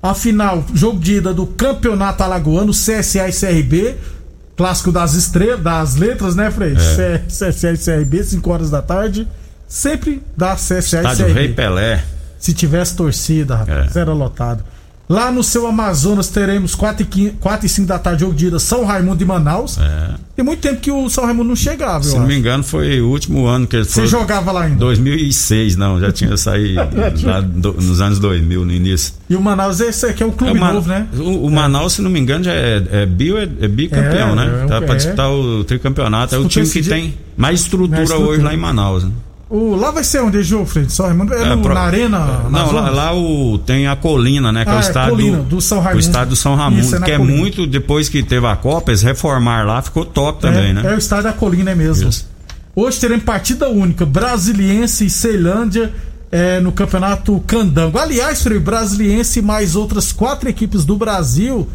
a 0.03 0.15
final, 0.15 0.65
jogo 0.75 0.99
de 1.01 1.15
ida 1.17 1.35
do 1.35 1.47
Campeonato 1.47 2.23
Alagoano, 2.23 2.73
CSA 2.73 3.29
e 3.29 3.33
CRB. 3.33 3.97
Clássico 4.57 4.91
das 4.91 5.15
estrelas, 5.15 5.61
das 5.63 5.95
letras, 5.97 6.35
né, 6.35 6.51
Frei? 6.51 6.75
É. 6.75 7.19
CSA 7.29 7.73
e 7.73 7.79
CRB, 7.79 8.25
5 8.25 8.51
horas 8.51 8.71
da 8.71 8.83
tarde. 8.83 9.27
Sempre 9.69 10.23
dá 10.37 10.55
CSA 10.57 10.75
e 10.75 10.79
Estádio 10.81 11.27
CRB. 11.27 11.33
Rei 11.33 11.53
Pelé. 11.55 12.05
Se 12.41 12.53
tivesse 12.53 12.97
torcida, 12.97 13.57
rapaz, 13.57 13.95
É. 13.97 14.01
era 14.01 14.13
lotado. 14.13 14.65
Lá 15.09 15.31
no 15.33 15.43
seu 15.43 15.67
Amazonas 15.67 16.29
teremos 16.29 16.75
4 16.75 17.03
e, 17.03 17.07
15, 17.07 17.31
4 17.41 17.65
e 17.65 17.69
5 17.69 17.89
da 17.89 17.99
tarde, 17.99 18.21
jogo 18.21 18.35
de 18.35 18.47
ida 18.49 18.59
São 18.59 18.85
Raimundo 18.85 19.23
e 19.23 19.27
Manaus. 19.27 19.79
É. 19.79 20.11
Tem 20.37 20.45
muito 20.45 20.61
tempo 20.61 20.81
que 20.81 20.91
o 20.91 21.09
São 21.09 21.25
Raimundo 21.25 21.49
não 21.49 21.57
chegava, 21.57 22.05
eu 22.05 22.11
Se 22.11 22.15
não 22.17 22.27
me 22.27 22.33
acho. 22.33 22.39
engano, 22.41 22.63
foi 22.63 23.01
o 23.01 23.09
último 23.09 23.47
ano 23.47 23.67
que 23.67 23.75
ele 23.77 23.85
Você 23.87 24.01
foi. 24.03 24.07
jogava 24.07 24.53
lá 24.53 24.65
ainda. 24.65 24.77
2006, 24.77 25.77
não, 25.77 25.99
já 25.99 26.13
tinha 26.13 26.37
saído 26.37 26.81
lá 27.25 27.41
do- 27.41 27.73
nos 27.73 28.01
anos 28.03 28.19
2000, 28.19 28.65
no 28.67 28.73
início. 28.73 29.15
E 29.31 29.35
o 29.35 29.41
Manaus, 29.41 29.81
esse 29.81 30.05
aqui 30.05 30.23
é 30.23 30.27
um 30.27 30.29
É 30.29 30.33
clube 30.33 30.59
o 30.59 30.61
Ma- 30.61 30.73
novo, 30.75 30.89
né? 30.89 31.07
O, 31.17 31.47
o 31.47 31.51
Manaus, 31.51 31.95
se 31.95 32.03
não 32.03 32.11
me 32.11 32.21
engano, 32.21 32.45
já 32.45 32.53
é, 32.53 32.83
é, 32.93 33.07
bio, 33.07 33.39
é, 33.39 33.45
é 33.45 33.67
bicampeão, 33.69 34.33
É, 34.33 34.35
né? 34.37 34.61
é, 34.65 34.67
Tá 34.67 34.77
é. 34.77 34.81
pra 34.83 34.95
disputar 34.95 35.31
o 35.33 35.65
tricampeonato. 35.65 36.35
É 36.35 36.39
o 36.39 36.47
time 36.47 36.69
que 36.69 36.83
tem 36.83 37.15
mais 37.37 37.61
estrutura, 37.63 37.97
Mais 37.97 38.11
estrutura. 38.11 38.31
hoje 38.35 38.43
lá 38.45 38.53
em 38.53 38.59
Manaus. 38.59 39.05
Né? 39.05 39.11
O, 39.51 39.75
lá 39.75 39.91
vai 39.91 40.05
ser 40.05 40.21
onde, 40.21 40.43
Jô, 40.43 40.67
Fred? 40.67 40.93
São 40.93 41.07
Raimundo? 41.07 41.33
É, 41.33 41.43
É, 41.43 41.45
no- 41.55 41.63
pro- 41.63 41.73
na 41.73 41.81
Arena? 41.81 42.19
Não, 42.51 42.71
lá, 42.73 42.91
lá 42.91 43.15
o, 43.17 43.57
tem 43.59 43.87
a 43.87 43.97
Colina, 43.97 44.53
né? 44.53 44.63
Que 44.65 44.71
é 44.71 44.75
Ah, 44.75 44.77
o 44.77 44.79
é, 44.79 44.83
estádio 44.83 45.11
Colina, 45.11 45.39
do 45.39 45.61
São 45.61 45.79
Raimundo. 45.81 45.97
O 45.97 46.01
estádio 46.01 46.29
do 46.31 46.37
São 46.37 46.55
Raimundo, 46.55 46.83
Isso, 46.83 46.97
é 46.97 47.01
que 47.01 47.11
é 47.13 47.17
Colina. 47.17 47.39
muito, 47.39 47.67
depois 47.67 48.11
que 48.11 48.23
teve 48.23 48.47
a 48.47 48.55
Copa, 48.57 48.91
eles 48.91 49.01
reformaram 49.03 49.69
lá, 49.69 49.81
ficou 49.81 50.05
top 50.05 50.43
também, 50.43 50.71
é, 50.71 50.73
né? 50.75 50.83
é 50.85 50.95
o 50.95 50.99
estádio 50.99 51.25
da 51.25 51.33
Colina, 51.33 51.71
é 51.71 51.75
mesmo. 51.75 52.09
Isso. 52.11 52.29
Hoje 52.77 53.01
teremos 53.01 53.25
partida 53.25 53.69
única, 53.71 54.05
Brasiliense 54.05 55.07
e 55.07 55.11
Ceilândia 55.11 55.93
é, 56.31 56.61
no 56.61 56.71
campeonato 56.71 57.43
Candango. 57.47 57.97
Aliás, 57.99 58.43
Frei, 58.43 58.59
Brasiliense 58.59 59.39
e 59.39 59.43
mais 59.43 59.75
outras 59.75 60.13
quatro 60.13 60.47
equipes 60.49 60.85
do 60.85 60.95
Brasil 60.95 61.67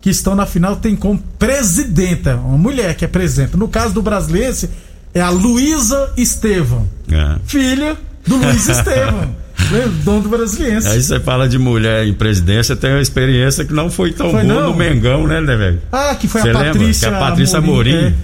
que 0.00 0.08
estão 0.08 0.34
na 0.34 0.46
final 0.46 0.76
tem 0.76 0.96
como 0.96 1.22
presidenta, 1.38 2.36
uma 2.36 2.56
mulher 2.56 2.94
que 2.96 3.04
é 3.04 3.08
presidenta. 3.08 3.56
No 3.58 3.68
caso 3.68 3.92
do 3.92 4.00
Brasiliense, 4.00 4.70
é 5.18 5.22
a 5.22 5.30
Luísa 5.30 6.12
Estevam, 6.16 6.88
É. 7.10 7.36
filha 7.46 7.96
do 8.26 8.36
Luiz 8.36 8.66
Estevam, 8.68 9.34
lembra? 9.70 9.88
dono 10.04 10.20
do 10.22 10.28
Brasiliense. 10.28 10.86
Aí 10.88 11.02
você 11.02 11.18
fala 11.20 11.48
de 11.48 11.58
mulher 11.58 12.06
em 12.06 12.12
presidência, 12.14 12.76
tem 12.76 12.90
uma 12.92 13.00
experiência 13.02 13.64
que 13.64 13.72
não 13.72 13.90
foi 13.90 14.12
tão 14.12 14.30
Foi 14.30 14.42
boa 14.44 14.54
não? 14.62 14.70
no 14.70 14.76
Mengão, 14.76 15.26
né, 15.26 15.40
né, 15.40 15.56
velho? 15.56 15.82
Ah, 15.92 16.14
que 16.14 16.28
foi 16.28 16.42
a? 16.48 16.52
Patrícia 16.52 17.08
Que 17.08 17.14
a 17.14 17.18
Patrícia 17.18 17.58
Amorim. 17.58 17.94
é. 17.94 18.14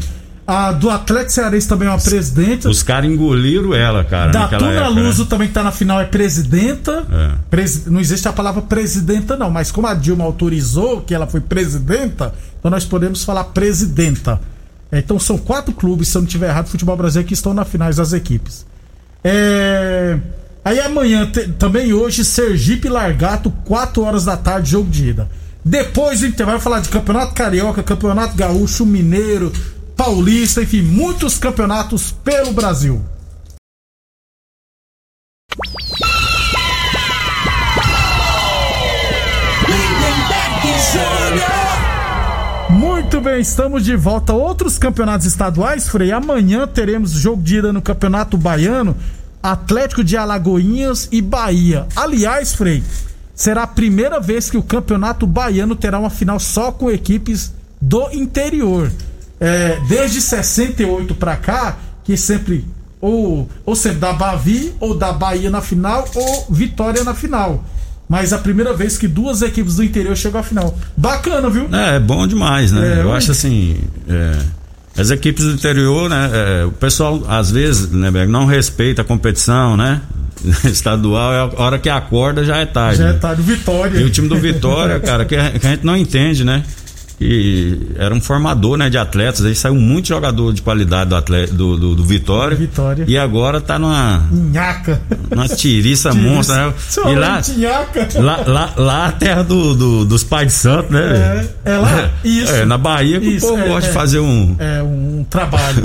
A 0.46 0.72
do 0.72 0.90
Atlético 0.90 1.32
Cearense 1.32 1.66
também 1.66 1.88
é 1.88 1.90
uma 1.90 1.98
presidenta. 1.98 2.68
Os 2.68 2.82
caras 2.82 3.10
engoliram 3.10 3.72
ela, 3.74 4.04
cara, 4.04 4.30
Da 4.30 4.46
Tuna 4.48 4.72
né? 4.72 4.88
Luso 4.88 5.24
também 5.24 5.48
que 5.48 5.54
tá 5.54 5.62
na 5.62 5.72
final 5.72 5.98
é 5.98 6.04
presidenta. 6.04 7.02
É. 7.10 7.30
Presi- 7.48 7.84
Não 7.90 7.98
existe 7.98 8.28
a 8.28 8.32
palavra 8.32 8.60
presidenta, 8.60 9.38
não, 9.38 9.50
mas 9.50 9.72
como 9.72 9.86
a 9.86 9.94
Dilma 9.94 10.22
autorizou 10.22 11.00
que 11.00 11.14
ela 11.14 11.26
foi 11.26 11.40
presidenta, 11.40 12.34
então 12.58 12.70
nós 12.70 12.84
podemos 12.84 13.24
falar 13.24 13.44
presidenta. 13.44 14.38
É, 14.94 14.98
então 15.00 15.18
são 15.18 15.36
quatro 15.36 15.72
clubes, 15.72 16.06
se 16.08 16.16
eu 16.16 16.22
não 16.22 16.28
tiver 16.28 16.48
errado, 16.48 16.68
futebol 16.68 16.96
brasileiro, 16.96 17.26
que 17.26 17.34
estão 17.34 17.52
na 17.52 17.64
finais 17.64 17.96
das 17.96 18.12
equipes. 18.12 18.64
É, 19.24 20.18
Aí 20.64 20.78
amanhã, 20.80 21.26
te- 21.30 21.48
também 21.58 21.92
hoje, 21.92 22.24
Sergipe 22.24 22.88
Largato, 22.88 23.50
4 23.66 24.02
horas 24.02 24.24
da 24.24 24.36
tarde, 24.36 24.70
jogo 24.70 24.88
de 24.88 25.08
ida. 25.10 25.28
Depois 25.64 26.20
gente 26.20 26.42
vai 26.44 26.58
falar 26.60 26.80
de 26.80 26.88
Campeonato 26.88 27.34
Carioca, 27.34 27.82
Campeonato 27.82 28.34
Gaúcho, 28.36 28.86
Mineiro, 28.86 29.52
Paulista, 29.96 30.62
enfim, 30.62 30.80
muitos 30.80 31.38
campeonatos 31.38 32.12
pelo 32.24 32.52
Brasil. 32.52 33.02
Bem, 43.24 43.40
estamos 43.40 43.82
de 43.82 43.96
volta. 43.96 44.34
Outros 44.34 44.76
campeonatos 44.76 45.26
estaduais, 45.26 45.88
Frei. 45.88 46.12
Amanhã 46.12 46.66
teremos 46.66 47.12
jogo 47.12 47.42
de 47.42 47.56
ida 47.56 47.72
no 47.72 47.80
Campeonato 47.80 48.36
Baiano, 48.36 48.94
Atlético 49.42 50.04
de 50.04 50.14
Alagoinhas 50.14 51.08
e 51.10 51.22
Bahia. 51.22 51.86
Aliás, 51.96 52.54
Frei, 52.54 52.82
será 53.34 53.62
a 53.62 53.66
primeira 53.66 54.20
vez 54.20 54.50
que 54.50 54.58
o 54.58 54.62
Campeonato 54.62 55.26
Baiano 55.26 55.74
terá 55.74 55.98
uma 55.98 56.10
final 56.10 56.38
só 56.38 56.70
com 56.70 56.90
equipes 56.90 57.54
do 57.80 58.10
interior. 58.12 58.92
É, 59.40 59.80
desde 59.88 60.20
68 60.20 61.14
pra 61.14 61.36
cá, 61.36 61.78
que 62.04 62.18
sempre 62.18 62.66
ou, 63.00 63.48
ou 63.64 63.74
sempre 63.74 64.00
da 64.00 64.12
Bavi 64.12 64.74
ou 64.78 64.94
da 64.94 65.12
Bahia 65.12 65.50
na 65.50 65.62
final 65.62 66.06
ou 66.14 66.46
Vitória 66.50 67.02
na 67.02 67.14
final. 67.14 67.64
Mas 68.08 68.32
a 68.32 68.38
primeira 68.38 68.72
vez 68.74 68.98
que 68.98 69.08
duas 69.08 69.42
equipes 69.42 69.76
do 69.76 69.84
interior 69.84 70.16
chegam 70.16 70.40
à 70.40 70.42
final. 70.42 70.78
Bacana, 70.96 71.48
viu? 71.48 71.68
É, 71.72 71.96
é 71.96 72.00
bom 72.00 72.26
demais, 72.26 72.70
né? 72.70 72.98
É, 72.98 73.00
eu 73.00 73.08
mas- 73.08 73.24
acho 73.24 73.32
assim. 73.32 73.78
é, 74.08 74.38
as 74.96 75.10
equipes 75.10 75.44
do 75.44 75.52
interior, 75.52 76.08
né? 76.08 76.30
é, 76.32 76.64
o 76.64 76.70
pessoal, 76.70 77.24
às 77.28 77.50
vezes, 77.50 77.90
né, 77.90 78.10
não 78.26 78.46
respeita 78.46 79.02
a 79.02 79.04
competição, 79.04 79.76
né? 79.76 80.00
Estadual, 80.64 81.32
é 81.32 81.38
a 81.56 81.62
hora 81.62 81.78
que 81.78 81.88
acorda 81.88 82.44
já 82.44 82.58
é 82.58 82.66
tarde. 82.66 82.98
Já 82.98 83.12
né? 83.12 83.18
tá 83.18 83.34
de 83.34 83.42
Vitória. 83.42 83.98
E 83.98 84.04
o 84.04 84.10
time 84.10 84.28
do 84.28 84.36
Vitória, 84.36 85.00
cara, 85.00 85.24
que 85.24 85.34
a, 85.34 85.50
que 85.52 85.66
a 85.66 85.70
gente 85.70 85.84
não 85.84 85.96
entende, 85.96 86.44
né? 86.44 86.62
Que 87.18 87.90
era 87.96 88.12
um 88.12 88.20
formador 88.20 88.76
né, 88.76 88.90
de 88.90 88.98
atletas, 88.98 89.44
aí 89.44 89.54
saiu 89.54 89.76
muito 89.76 90.08
jogador 90.08 90.52
de 90.52 90.60
qualidade 90.60 91.10
do, 91.10 91.16
atleta, 91.16 91.54
do, 91.54 91.76
do, 91.76 91.94
do 91.94 92.04
Vitória. 92.04 92.56
Vitória. 92.56 93.04
E 93.06 93.16
agora 93.16 93.60
tá 93.60 93.78
numa, 93.78 94.24
Nhaca. 94.32 95.00
numa 95.30 95.46
tiriça 95.48 96.12
monstra, 96.12 96.68
né? 96.68 96.74
E 97.06 97.14
lá, 97.14 97.40
lá, 98.16 98.40
lá, 98.46 98.72
lá 98.76 99.06
a 99.06 99.12
terra 99.12 99.42
do, 99.42 99.74
do- 99.74 100.04
dos 100.04 100.24
pais 100.24 100.48
de 100.48 100.52
santo, 100.54 100.92
né? 100.92 101.46
É, 101.64 101.72
é 101.72 101.76
lá? 101.78 102.10
Isso. 102.24 102.52
É, 102.52 102.64
na 102.64 102.76
Bahia 102.76 103.20
que 103.20 103.26
Isso, 103.28 103.46
o 103.46 103.50
povo 103.50 103.62
é, 103.62 103.68
gosta 103.68 103.86
é. 103.86 103.88
de 103.90 103.94
fazer 103.94 104.18
um. 104.18 104.56
É 104.58 104.82
um 104.82 105.24
trabalho. 105.30 105.82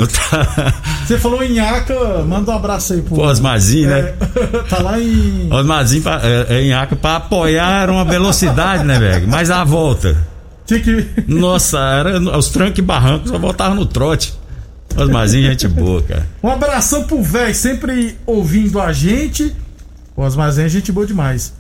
Você 1.06 1.18
falou 1.20 1.44
em 1.44 1.54
Nhaca, 1.54 1.94
manda 2.28 2.52
um 2.52 2.56
abraço 2.56 2.94
aí 2.94 3.02
pro. 3.02 3.16
Pô, 3.16 3.28
Osmarzinho, 3.28 3.90
né? 3.90 4.14
É, 4.20 4.58
tá 4.68 4.80
lá 4.82 5.00
em. 5.00 5.48
Osmarzinho 5.52 6.04
é, 6.50 6.70
é 6.70 6.74
Acre 6.74 6.96
pra 6.96 7.18
apoiar 7.18 7.90
uma 7.90 8.04
velocidade, 8.06 8.84
né, 8.84 8.98
velho? 8.98 9.28
Mas 9.28 9.52
a 9.52 9.64
volta. 9.64 10.16
Que. 10.80 11.08
Nossa, 11.28 11.80
era 11.80 12.20
os 12.38 12.50
trancos 12.50 12.80
e 12.80 12.82
barrancos, 12.82 13.30
só 13.30 13.40
voltava 13.40 13.74
no 13.74 13.86
trote. 13.86 14.34
Osmarzinho, 14.96 15.50
gente 15.50 15.68
boa, 15.68 16.02
cara. 16.02 16.28
Um 16.44 16.50
abração 16.50 17.04
pro 17.04 17.22
velho, 17.22 17.56
sempre 17.56 18.18
ouvindo 18.26 18.80
a 18.80 18.92
gente. 18.92 19.56
O 20.16 20.22
Osmarzinho 20.22 20.66
é 20.66 20.70
gente 20.70 20.92
boa 20.92 21.08
demais. 21.08 21.54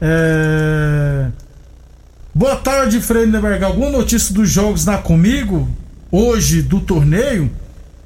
É... 0.00 1.26
Boa 2.34 2.56
tarde, 2.56 3.00
Frei 3.00 3.24
Lindenberg. 3.24 3.62
Alguma 3.64 3.90
notícia 3.90 4.34
dos 4.34 4.50
jogos 4.50 4.84
na 4.84 4.98
Comigo? 4.98 5.68
hoje 6.10 6.62
do 6.62 6.80
torneio. 6.80 7.50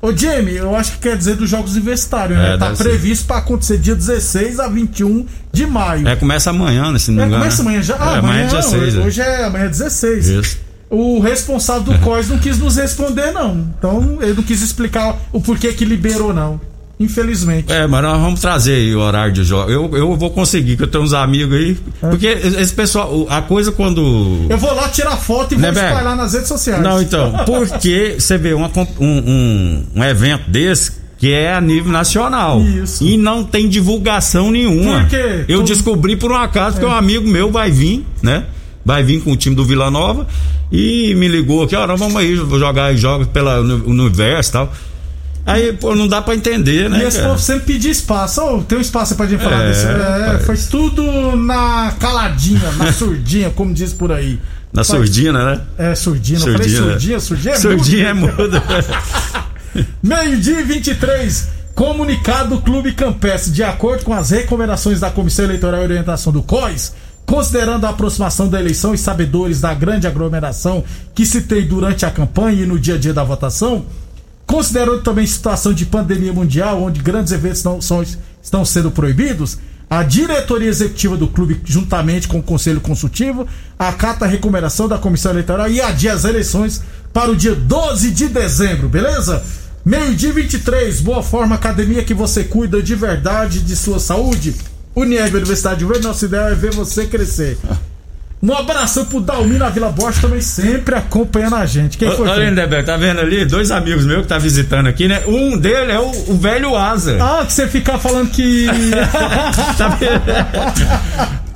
Ô, 0.04 0.14
Jamie, 0.14 0.56
eu 0.56 0.76
acho 0.76 0.92
que 0.92 0.98
quer 0.98 1.16
dizer 1.16 1.34
dos 1.34 1.48
Jogos 1.48 1.72
Universitários, 1.72 2.36
né? 2.36 2.54
É, 2.54 2.58
tá 2.58 2.72
previsto 2.72 3.24
pra 3.26 3.38
acontecer 3.38 3.78
dia 3.78 3.94
16 3.94 4.60
a 4.60 4.68
21 4.68 5.24
de 5.50 5.66
maio. 5.66 6.06
É, 6.06 6.14
começa 6.14 6.50
amanhã, 6.50 6.92
né? 6.92 6.98
Se 6.98 7.10
não 7.10 7.16
me 7.16 7.22
É, 7.22 7.26
engano. 7.26 7.40
começa 7.42 7.62
amanhã 7.62 7.80
já. 7.82 7.96
Ah, 7.98 8.16
é, 8.16 8.18
amanhã 8.18 8.40
é 8.40 8.44
amanhã, 8.44 8.60
16. 8.60 8.82
hoje, 8.82 8.96
né? 8.98 9.06
hoje 9.06 9.20
é 9.22 9.44
amanhã 9.44 9.64
é 9.64 9.68
16. 9.68 10.26
Isso. 10.28 10.58
O 10.90 11.20
responsável 11.20 11.82
do 11.94 11.98
COIS 12.04 12.28
não 12.28 12.38
quis 12.38 12.58
nos 12.58 12.76
responder, 12.76 13.32
não. 13.32 13.66
Então, 13.78 14.18
ele 14.20 14.34
não 14.34 14.42
quis 14.42 14.60
explicar 14.60 15.16
o 15.32 15.40
porquê 15.40 15.72
que 15.72 15.86
liberou, 15.86 16.34
não. 16.34 16.60
Infelizmente. 16.98 17.72
É, 17.72 17.86
mas 17.86 18.02
nós 18.02 18.20
vamos 18.20 18.40
trazer 18.40 18.74
aí 18.76 18.94
o 18.94 19.00
horário 19.00 19.32
de 19.32 19.42
jogo. 19.44 19.70
Eu, 19.70 19.90
eu 19.96 20.16
vou 20.16 20.30
conseguir, 20.30 20.76
que 20.76 20.84
eu 20.84 20.86
tenho 20.86 21.02
uns 21.02 21.12
amigos 21.12 21.56
aí. 21.56 21.76
Porque 22.00 22.26
esse 22.26 22.72
pessoal, 22.72 23.26
a 23.28 23.42
coisa 23.42 23.72
quando. 23.72 24.46
Eu 24.48 24.56
vou 24.58 24.72
lá 24.74 24.88
tirar 24.88 25.16
foto 25.16 25.54
e 25.54 25.56
vou 25.56 25.72
Beck? 25.72 25.84
espalhar 25.86 26.16
nas 26.16 26.32
redes 26.34 26.48
sociais. 26.48 26.82
Não, 26.82 27.02
então, 27.02 27.32
porque 27.44 28.16
você 28.18 28.38
vê 28.38 28.52
uma 28.54 28.70
um, 29.00 29.06
um, 29.08 29.84
um 29.96 30.04
evento 30.04 30.48
desse 30.50 30.92
que 31.18 31.32
é 31.32 31.54
a 31.54 31.60
nível 31.60 31.90
nacional. 31.90 32.60
Isso. 32.60 33.02
E 33.04 33.16
não 33.16 33.42
tem 33.44 33.68
divulgação 33.68 34.50
nenhuma. 34.50 35.00
Por 35.00 35.08
quê? 35.08 35.44
Eu 35.48 35.60
Tu- 35.62 35.72
descobri 35.72 36.16
por 36.16 36.30
um 36.30 36.36
acaso 36.36 36.78
que 36.78 36.84
um 36.84 36.92
amigo 36.92 37.26
meu 37.28 37.50
vai 37.50 37.70
vir, 37.70 38.04
né? 38.22 38.44
Vai 38.84 39.02
vir 39.02 39.20
com 39.22 39.32
o 39.32 39.36
time 39.36 39.56
do 39.56 39.64
Vila 39.64 39.90
Nova 39.90 40.26
e 40.70 41.14
me 41.14 41.26
ligou 41.26 41.62
aqui, 41.62 41.74
ó, 41.74 41.86
nós 41.86 41.98
vamos 41.98 42.14
aí 42.16 42.34
vou 42.36 42.58
jogar 42.58 42.94
jogos 42.94 43.26
pela 43.28 43.60
uni- 43.60 43.82
universo 43.86 44.50
e 44.50 44.52
tal. 44.52 44.72
Aí, 45.46 45.72
pô, 45.74 45.94
não 45.94 46.08
dá 46.08 46.22
pra 46.22 46.34
entender, 46.34 46.88
né? 46.88 47.00
E 47.00 47.06
esse 47.06 47.18
cara? 47.18 47.30
povo 47.30 47.40
sempre 47.40 47.74
pedir 47.74 47.90
espaço. 47.90 48.40
Ô, 48.42 48.62
tem 48.62 48.78
um 48.78 48.80
espaço 48.80 49.14
pra 49.14 49.26
gente 49.26 49.42
falar 49.42 49.62
É, 49.64 49.70
disso. 49.70 49.86
É, 49.86 50.38
foi 50.40 50.56
tudo 50.56 51.36
na 51.36 51.92
caladinha, 52.00 52.70
na 52.78 52.90
surdinha, 52.92 53.50
como 53.50 53.74
diz 53.74 53.92
por 53.92 54.10
aí. 54.10 54.38
Na 54.72 54.82
Faz- 54.82 54.88
surdina, 54.98 55.44
né? 55.54 55.60
É, 55.78 55.94
surdinha. 55.94 56.38
Eu 56.38 56.42
falei 56.52 56.56
Surdina. 56.68 56.90
surdinha, 56.90 57.20
surdinha 57.20 57.54
é 57.54 57.58
Surdinha 57.58 58.08
é 58.08 58.12
mudo. 58.14 58.32
muda. 58.42 58.62
Meio-dia 60.02 60.60
e 60.60 60.64
23. 60.64 61.48
Comunicado 61.74 62.56
do 62.56 62.60
Clube 62.62 62.92
Campestre. 62.92 63.52
De 63.52 63.62
acordo 63.62 64.04
com 64.04 64.12
as 64.14 64.30
recomendações 64.30 65.00
da 65.00 65.10
Comissão 65.10 65.44
Eleitoral 65.44 65.80
e 65.80 65.84
Orientação 65.84 66.32
do 66.32 66.42
COIS, 66.42 66.92
considerando 67.26 67.84
a 67.84 67.90
aproximação 67.90 68.48
da 68.48 68.60
eleição 68.60 68.94
e 68.94 68.98
sabedores 68.98 69.60
da 69.60 69.74
grande 69.74 70.06
aglomeração 70.06 70.84
que 71.14 71.26
se 71.26 71.42
tem 71.42 71.66
durante 71.66 72.04
a 72.06 72.10
campanha 72.10 72.62
e 72.62 72.66
no 72.66 72.78
dia 72.78 72.94
a 72.94 72.98
dia 72.98 73.12
da 73.12 73.24
votação, 73.24 73.84
considerando 74.46 75.02
também 75.02 75.26
situação 75.26 75.72
de 75.72 75.86
pandemia 75.86 76.32
mundial, 76.32 76.82
onde 76.82 77.00
grandes 77.00 77.32
eventos 77.32 77.64
não 77.64 77.80
são, 77.80 78.04
estão 78.42 78.64
sendo 78.64 78.90
proibidos, 78.90 79.58
a 79.88 80.02
diretoria 80.02 80.68
executiva 80.68 81.16
do 81.16 81.28
clube, 81.28 81.60
juntamente 81.64 82.26
com 82.26 82.38
o 82.38 82.42
conselho 82.42 82.80
consultivo, 82.80 83.46
acata 83.78 84.24
a 84.24 84.28
recomendação 84.28 84.88
da 84.88 84.98
comissão 84.98 85.32
eleitoral 85.32 85.70
e 85.70 85.80
adia 85.80 86.12
as 86.12 86.24
eleições 86.24 86.82
para 87.12 87.30
o 87.30 87.36
dia 87.36 87.54
12 87.54 88.10
de 88.10 88.28
dezembro, 88.28 88.88
beleza? 88.88 89.42
Meio-dia 89.84 90.30
e 90.30 90.32
23, 90.32 91.00
Boa 91.02 91.22
Forma 91.22 91.54
Academia 91.54 92.02
que 92.02 92.14
você 92.14 92.42
cuida 92.42 92.82
de 92.82 92.94
verdade 92.94 93.60
de 93.60 93.76
sua 93.76 94.00
saúde. 94.00 94.54
Unieg 94.96 95.34
Universidade 95.36 95.80
de 95.80 95.84
Verde, 95.84 96.04
nossa 96.04 96.24
ideia 96.24 96.48
é 96.48 96.54
ver 96.54 96.72
você 96.72 97.06
crescer. 97.06 97.58
Um 98.46 98.54
abração 98.54 99.06
pro 99.06 99.20
Dalmir 99.20 99.58
na 99.58 99.70
Vila 99.70 99.90
Bosch 99.90 100.20
também 100.20 100.40
sempre 100.42 100.94
acompanhando 100.94 101.56
a 101.56 101.64
gente. 101.64 101.96
Quem 101.96 102.10
foi? 102.10 102.26
Olha, 102.26 102.34
Fred? 102.34 102.50
Lindeberg, 102.50 102.84
tá 102.86 102.96
vendo 102.96 103.20
ali? 103.20 103.44
Dois 103.46 103.70
amigos 103.70 104.04
meus 104.04 104.20
que 104.22 104.28
tá 104.28 104.36
visitando 104.36 104.86
aqui, 104.86 105.08
né? 105.08 105.22
Um 105.26 105.56
dele 105.56 105.92
é 105.92 105.98
o, 105.98 106.10
o 106.30 106.36
velho 106.36 106.76
Asa. 106.76 107.16
Ah, 107.22 107.46
que 107.46 107.52
você 107.54 107.66
ficar 107.66 107.98
falando 107.98 108.28
que. 108.30 108.66
Tá, 109.78 109.98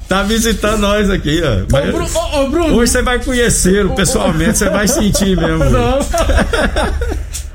tá 0.09 0.23
visitando 0.23 0.79
nós 0.81 1.11
aqui, 1.11 1.43
ó. 1.45 1.65
Ô, 1.65 1.67
Mas 1.71 1.91
Bru- 1.95 2.09
ô, 2.15 2.41
ô, 2.41 2.49
Bruno! 2.49 2.75
Hoje 2.77 2.93
você 2.93 3.03
vai 3.03 3.19
conhecê-lo 3.23 3.95
pessoalmente, 3.95 4.57
você 4.57 4.71
vai 4.71 4.89
sentir 4.89 5.37
mesmo. 5.37 5.65
Não. 5.69 5.99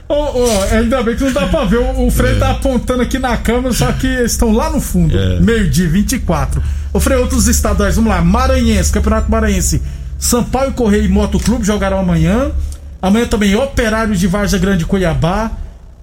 Ô, 0.08 0.44
ô, 0.44 0.48
ainda 0.72 1.02
bem 1.02 1.16
que 1.16 1.24
não 1.24 1.32
dá 1.32 1.48
pra 1.48 1.64
ver. 1.66 1.78
O 1.80 2.06
o 2.08 2.12
Frei 2.12 2.36
tá 2.38 2.52
apontando 2.52 3.02
aqui 3.02 3.18
na 3.18 3.36
câmera, 3.38 3.74
só 3.74 3.92
que 3.94 4.06
eles 4.06 4.34
estão 4.34 4.52
lá 4.52 4.70
no 4.70 4.80
fundo. 4.80 5.18
É. 5.18 5.40
Meio-dia 5.40 5.88
24. 5.90 6.62
Ô, 6.94 7.00
Frei, 7.00 7.18
outros 7.18 7.48
estaduais, 7.48 7.96
vamos 7.96 8.12
lá. 8.12 8.22
Maranhense, 8.22 8.92
Campeonato 8.92 9.30
Maranhense. 9.30 9.82
Sampaio 10.20 10.72
Correia 10.74 11.02
e 11.02 11.08
Moto 11.08 11.40
Clube 11.40 11.66
jogarão 11.66 12.00
amanhã. 12.00 12.52
Amanhã 13.02 13.26
também 13.28 13.56
Operário 13.56 14.16
de 14.16 14.28
Varja 14.28 14.58
Grande 14.58 14.84
e 14.84 14.86
Cuiabá. 14.86 15.52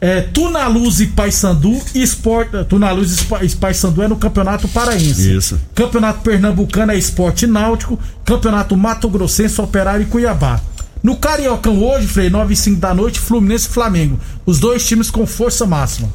É, 0.01 0.21
Tunaluz 0.21 1.01
e 1.01 1.07
Paysandu. 1.07 1.81
Sport, 1.95 2.49
Tunaluz 2.69 3.21
e 3.21 3.45
e 3.45 3.57
Paysandu 3.57 4.03
é 4.03 4.09
no 4.09 4.17
Campeonato 4.17 4.67
Paraense. 4.69 5.37
Isso. 5.37 5.61
Campeonato 5.75 6.21
Pernambucano 6.21 6.93
é 6.93 6.99
Esporte 6.99 7.47
Náutico. 7.47 7.99
Campeonato 8.25 8.77
Mato 8.77 9.09
Grossense, 9.09 9.61
Operário 9.61 10.03
e 10.03 10.07
Cuiabá. 10.07 10.61
No 11.03 11.17
Cariocão 11.17 11.83
hoje, 11.83 12.07
Frei, 12.07 12.29
9 12.29 12.53
e 12.53 12.57
5 12.57 12.81
da 12.81 12.93
noite, 12.93 13.21
Fluminense 13.21 13.67
e 13.67 13.71
Flamengo. 13.71 14.19
Os 14.45 14.59
dois 14.59 14.85
times 14.85 15.11
com 15.11 15.27
força 15.27 15.65
máxima. 15.65 16.09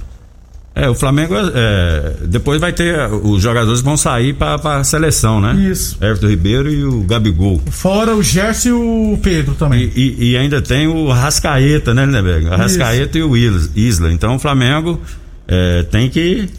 É, 0.77 0.89
o 0.89 0.93
Flamengo 0.93 1.33
é, 1.37 2.13
depois 2.27 2.59
vai 2.59 2.73
ter. 2.73 2.97
Os 3.23 3.41
jogadores 3.41 3.79
vão 3.79 3.95
sair 3.95 4.33
pra, 4.33 4.59
pra 4.59 4.83
seleção, 4.83 5.39
né? 5.39 5.55
Isso. 5.71 5.97
Everton 6.01 6.27
Ribeiro 6.27 6.69
e 6.69 6.83
o 6.83 7.01
Gabigol. 7.03 7.61
Fora 7.71 8.13
o 8.13 8.21
Gerson 8.21 8.67
e 8.69 8.71
o 9.13 9.17
Pedro 9.23 9.55
também. 9.55 9.89
E, 9.95 10.15
e- 10.19 10.31
e 10.31 10.37
ainda 10.37 10.61
tem 10.61 10.85
o 10.87 11.09
Rascaeta, 11.09 11.93
né, 11.93 12.05
Lindeberg? 12.05 12.47
O 12.47 12.49
Rascaeta 12.57 13.17
e 13.17 13.23
o 13.23 13.37
Is- 13.37 13.69
Isla. 13.73 14.11
Então 14.11 14.35
o 14.35 14.39
Flamengo 14.39 14.99
é, 15.47 15.83
tem 15.83 16.09
que 16.09 16.49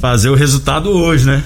fazer 0.00 0.30
o 0.30 0.34
resultado 0.34 0.88
hoje, 0.88 1.26
né? 1.26 1.42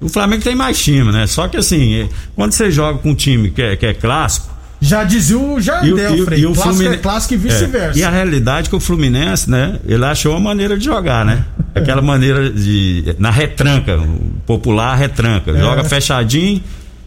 O 0.00 0.08
Flamengo 0.08 0.42
tem 0.44 0.54
mais 0.54 0.78
time, 0.80 1.10
né? 1.10 1.26
Só 1.26 1.48
que 1.48 1.56
assim, 1.56 1.94
é, 1.94 2.08
quando 2.36 2.52
você 2.52 2.70
joga 2.70 2.98
com 2.98 3.10
um 3.10 3.14
time 3.14 3.50
que 3.50 3.60
é, 3.60 3.74
que 3.74 3.86
é 3.86 3.92
clássico. 3.94 4.53
Já 4.84 5.02
dizia 5.04 5.38
o 5.38 5.54
o, 5.54 5.60
Jardel, 5.60 6.16
e 6.16 6.20
o- 6.20 6.24
Frei. 6.24 6.40
e 6.40 6.46
o 6.46 6.48
clássico 6.52 6.68
Fluminense. 6.74 6.94
é 6.94 6.98
clássico 7.02 7.34
e 7.34 7.36
É, 7.36 7.40
vice-versa. 7.40 7.98
e 7.98 8.04
a 8.04 8.10
realidade 8.10 8.66
é 8.66 8.70
que 8.70 8.76
o 8.76 8.80
Fluminense, 8.80 9.50
né? 9.50 9.78
Ele 9.86 10.04
achou 10.04 10.32
uma 10.32 10.40
maneira 10.40 10.76
de 10.76 10.84
jogar, 10.84 11.24
né? 11.24 11.44
Aquela 11.74 12.02
maneira 12.02 12.50
de. 12.50 13.14
Na 13.18 13.30
retranca, 13.30 13.98
popular 14.46 14.94
retranca. 14.96 15.50
É. 15.52 15.58
Joga 15.58 15.84
fechadinho, 15.84 16.62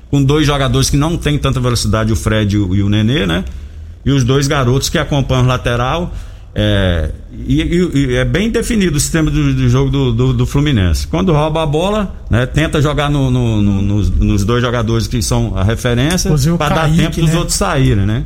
com 0.10 0.24
dois 0.24 0.46
jogadores 0.48 0.90
que 0.90 0.98
não 0.98 1.18
tem 1.18 1.38
tanta 1.38 1.60
velocidade, 1.60 2.12
o 2.12 2.16
Fred 2.16 2.56
e 2.56 2.60
o, 2.60 2.76
e 2.76 2.82
o 2.84 2.90
Nenê, 2.90 3.26
né? 3.26 3.44
E 4.06 4.12
os 4.12 4.24
dois 4.24 4.48
garotos 4.48 4.90
que 4.90 4.98
acompanham 4.98 5.44
o 5.44 5.48
lateral. 5.48 6.14
É, 6.56 7.12
e, 7.46 7.62
e- 7.62 7.98
e 8.12 8.16
é 8.16 8.26
bem 8.26 8.50
definido 8.50 8.98
o 8.98 9.00
sistema 9.00 9.30
do, 9.30 9.54
do 9.54 9.70
jogo 9.70 9.92
do, 9.92 10.12
do- 10.12 10.34
do 10.34 10.46
Fluminense. 10.46 11.06
Quando 11.06 11.32
rouba 11.32 11.62
a 11.62 11.66
bola, 11.66 12.16
né, 12.32 12.46
tenta 12.48 12.82
jogar 12.82 13.12
no- 13.12 13.30
no- 13.30 13.62
no- 13.62 13.82
nos, 13.82 14.10
nos 14.10 14.44
dois 14.44 14.62
jogadores 14.64 15.08
que 15.08 15.22
são 15.22 15.56
a 15.56 15.64
referência 15.64 16.32
para 16.58 16.76
dar 16.76 16.96
tempo 16.96 17.22
dos 17.22 17.30
né? 17.32 17.38
outros 17.38 17.58
saírem, 17.58 18.06
né? 18.06 18.24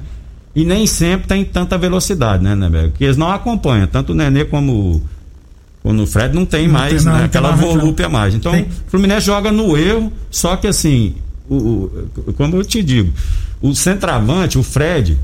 E 0.56 0.64
nem 0.66 0.86
sempre 0.88 1.28
tem 1.28 1.44
tanta 1.44 1.78
velocidade, 1.78 2.44
né, 2.44 2.56
Neberg? 2.56 2.90
Porque 2.92 3.04
eles 3.04 3.18
não 3.18 3.30
acompanham. 3.30 3.88
Tanto 3.88 4.12
o 4.14 4.16
Nenê 4.16 4.46
como, 4.46 4.72
o- 4.74 5.02
como 5.84 6.02
o 6.04 6.08
Fred 6.08 6.34
não 6.34 6.46
tem 6.46 6.68
Não 6.68 6.74
mais 6.74 6.94
tem, 6.94 7.06
não, 7.06 7.12
né, 7.14 7.18
não 7.20 7.26
aquela 7.26 7.52
volúpia 7.52 8.08
mais. 8.08 8.34
Então, 8.36 8.52
Tem. 8.54 8.64
o 8.64 8.68
Fluminense 8.88 9.26
joga 9.26 9.52
no 9.52 9.76
erro, 9.78 10.12
só 10.30 10.56
que 10.56 10.68
assim, 10.68 11.16
o, 11.50 11.56
o- 11.56 12.34
como 12.38 12.56
eu 12.58 12.64
te 12.64 12.82
digo, 12.84 13.12
o 13.62 13.74
centroavante, 13.76 14.58
o 14.58 14.64
Fred, 14.64 15.18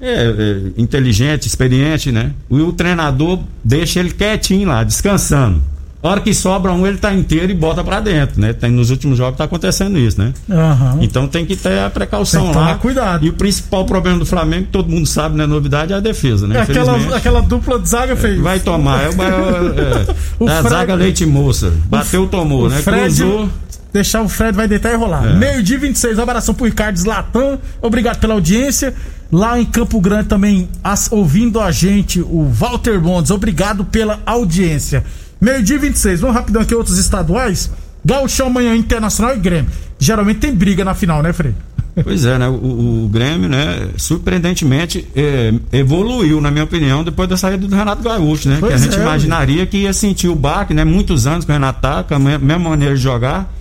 é, 0.00 0.34
é 0.76 0.80
inteligente, 0.80 1.46
experiente, 1.46 2.10
né? 2.10 2.32
E 2.50 2.60
o 2.60 2.72
treinador 2.72 3.40
deixa 3.62 4.00
ele 4.00 4.10
quietinho 4.10 4.68
lá, 4.68 4.82
descansando. 4.82 5.62
A 6.02 6.08
hora 6.08 6.20
que 6.22 6.32
sobra 6.32 6.72
um, 6.72 6.86
ele 6.86 6.96
tá 6.96 7.12
inteiro 7.12 7.52
e 7.52 7.54
bota 7.54 7.84
pra 7.84 8.00
dentro, 8.00 8.40
né? 8.40 8.54
Tem, 8.54 8.70
nos 8.70 8.88
últimos 8.88 9.18
jogos 9.18 9.36
tá 9.36 9.44
acontecendo 9.44 9.98
isso, 9.98 10.18
né? 10.18 10.32
Aham. 10.50 10.96
Então 11.02 11.28
tem 11.28 11.44
que 11.44 11.54
ter 11.54 11.78
a 11.78 11.90
precaução 11.90 12.40
Tem 12.44 12.50
que 12.52 12.56
lá. 12.56 12.64
tomar 12.64 12.78
cuidado. 12.78 13.26
E 13.26 13.28
o 13.28 13.34
principal 13.34 13.84
problema 13.84 14.18
do 14.18 14.24
Flamengo, 14.24 14.64
que 14.64 14.70
todo 14.72 14.88
mundo 14.88 15.04
sabe, 15.06 15.36
né? 15.36 15.44
Novidade 15.44 15.92
é 15.92 15.96
a 15.96 16.00
defesa, 16.00 16.46
né? 16.46 16.56
É 16.56 16.62
aquela, 16.62 17.16
aquela 17.16 17.40
dupla 17.42 17.78
de 17.78 17.86
zaga, 17.86 18.16
Frei. 18.16 18.38
Vai 18.38 18.60
tomar. 18.60 19.02
É, 19.04 19.08
o 19.10 19.16
maior, 19.18 19.74
é, 19.78 20.14
O 20.42 20.48
é 20.48 20.52
a 20.52 20.60
Fred- 20.62 20.68
zaga 20.74 20.94
leite 20.94 21.26
moça. 21.26 21.70
Bateu, 21.84 22.26
tomou, 22.26 22.64
o 22.64 22.68
né? 22.70 22.80
Fred- 22.80 23.02
Cruzou. 23.16 23.50
Deixar 23.92 24.22
o 24.22 24.28
Fred 24.28 24.56
vai 24.56 24.68
deitar 24.68 24.92
e 24.92 24.96
rolar. 24.96 25.26
É. 25.26 25.34
Meio-dia 25.34 25.78
26, 25.78 26.18
um 26.18 26.22
abração 26.22 26.54
pro 26.54 26.64
Ricardo 26.66 26.96
Zlatan. 26.96 27.58
Obrigado 27.82 28.18
pela 28.20 28.34
audiência. 28.34 28.94
Lá 29.32 29.60
em 29.60 29.64
Campo 29.64 30.00
Grande 30.00 30.28
também, 30.28 30.68
as- 30.82 31.10
ouvindo 31.10 31.60
a 31.60 31.70
gente, 31.72 32.20
o 32.20 32.44
Walter 32.52 33.00
Bondes. 33.00 33.30
Obrigado 33.30 33.84
pela 33.84 34.20
audiência. 34.26 35.04
Meio-dia 35.40 35.78
26, 35.78 36.20
vamos 36.20 36.36
rapidão 36.36 36.62
aqui, 36.62 36.74
outros 36.74 36.98
estaduais. 36.98 37.70
Gauchão 38.04 38.46
amanhã, 38.48 38.74
Internacional 38.76 39.34
e 39.34 39.38
Grêmio. 39.38 39.70
Geralmente 39.98 40.38
tem 40.40 40.54
briga 40.54 40.84
na 40.84 40.94
final, 40.94 41.22
né, 41.22 41.32
Frei? 41.32 41.54
Pois 42.04 42.24
é, 42.24 42.38
né? 42.38 42.48
O, 42.48 43.04
o 43.04 43.08
Grêmio, 43.12 43.48
né? 43.48 43.88
Surpreendentemente 43.96 45.06
é, 45.14 45.52
evoluiu, 45.72 46.40
na 46.40 46.50
minha 46.50 46.64
opinião, 46.64 47.02
depois 47.02 47.28
da 47.28 47.36
saída 47.36 47.66
do 47.66 47.74
Renato 47.74 48.02
Gaúcho, 48.02 48.48
né? 48.48 48.56
Pois 48.60 48.72
que 48.72 48.78
a 48.78 48.82
gente 48.82 48.98
é, 48.98 49.02
imaginaria 49.02 49.66
que 49.66 49.78
ia 49.78 49.92
sentir 49.92 50.28
o 50.28 50.34
baque, 50.34 50.72
né? 50.72 50.84
Muitos 50.84 51.26
anos 51.26 51.44
que 51.44 51.50
o 51.50 51.54
Renato 51.54 51.80
tá, 51.80 52.02
com 52.04 52.14
a 52.14 52.18
me- 52.18 52.38
mesma 52.38 52.70
maneira 52.70 52.94
de 52.94 53.00
jogar. 53.02 53.52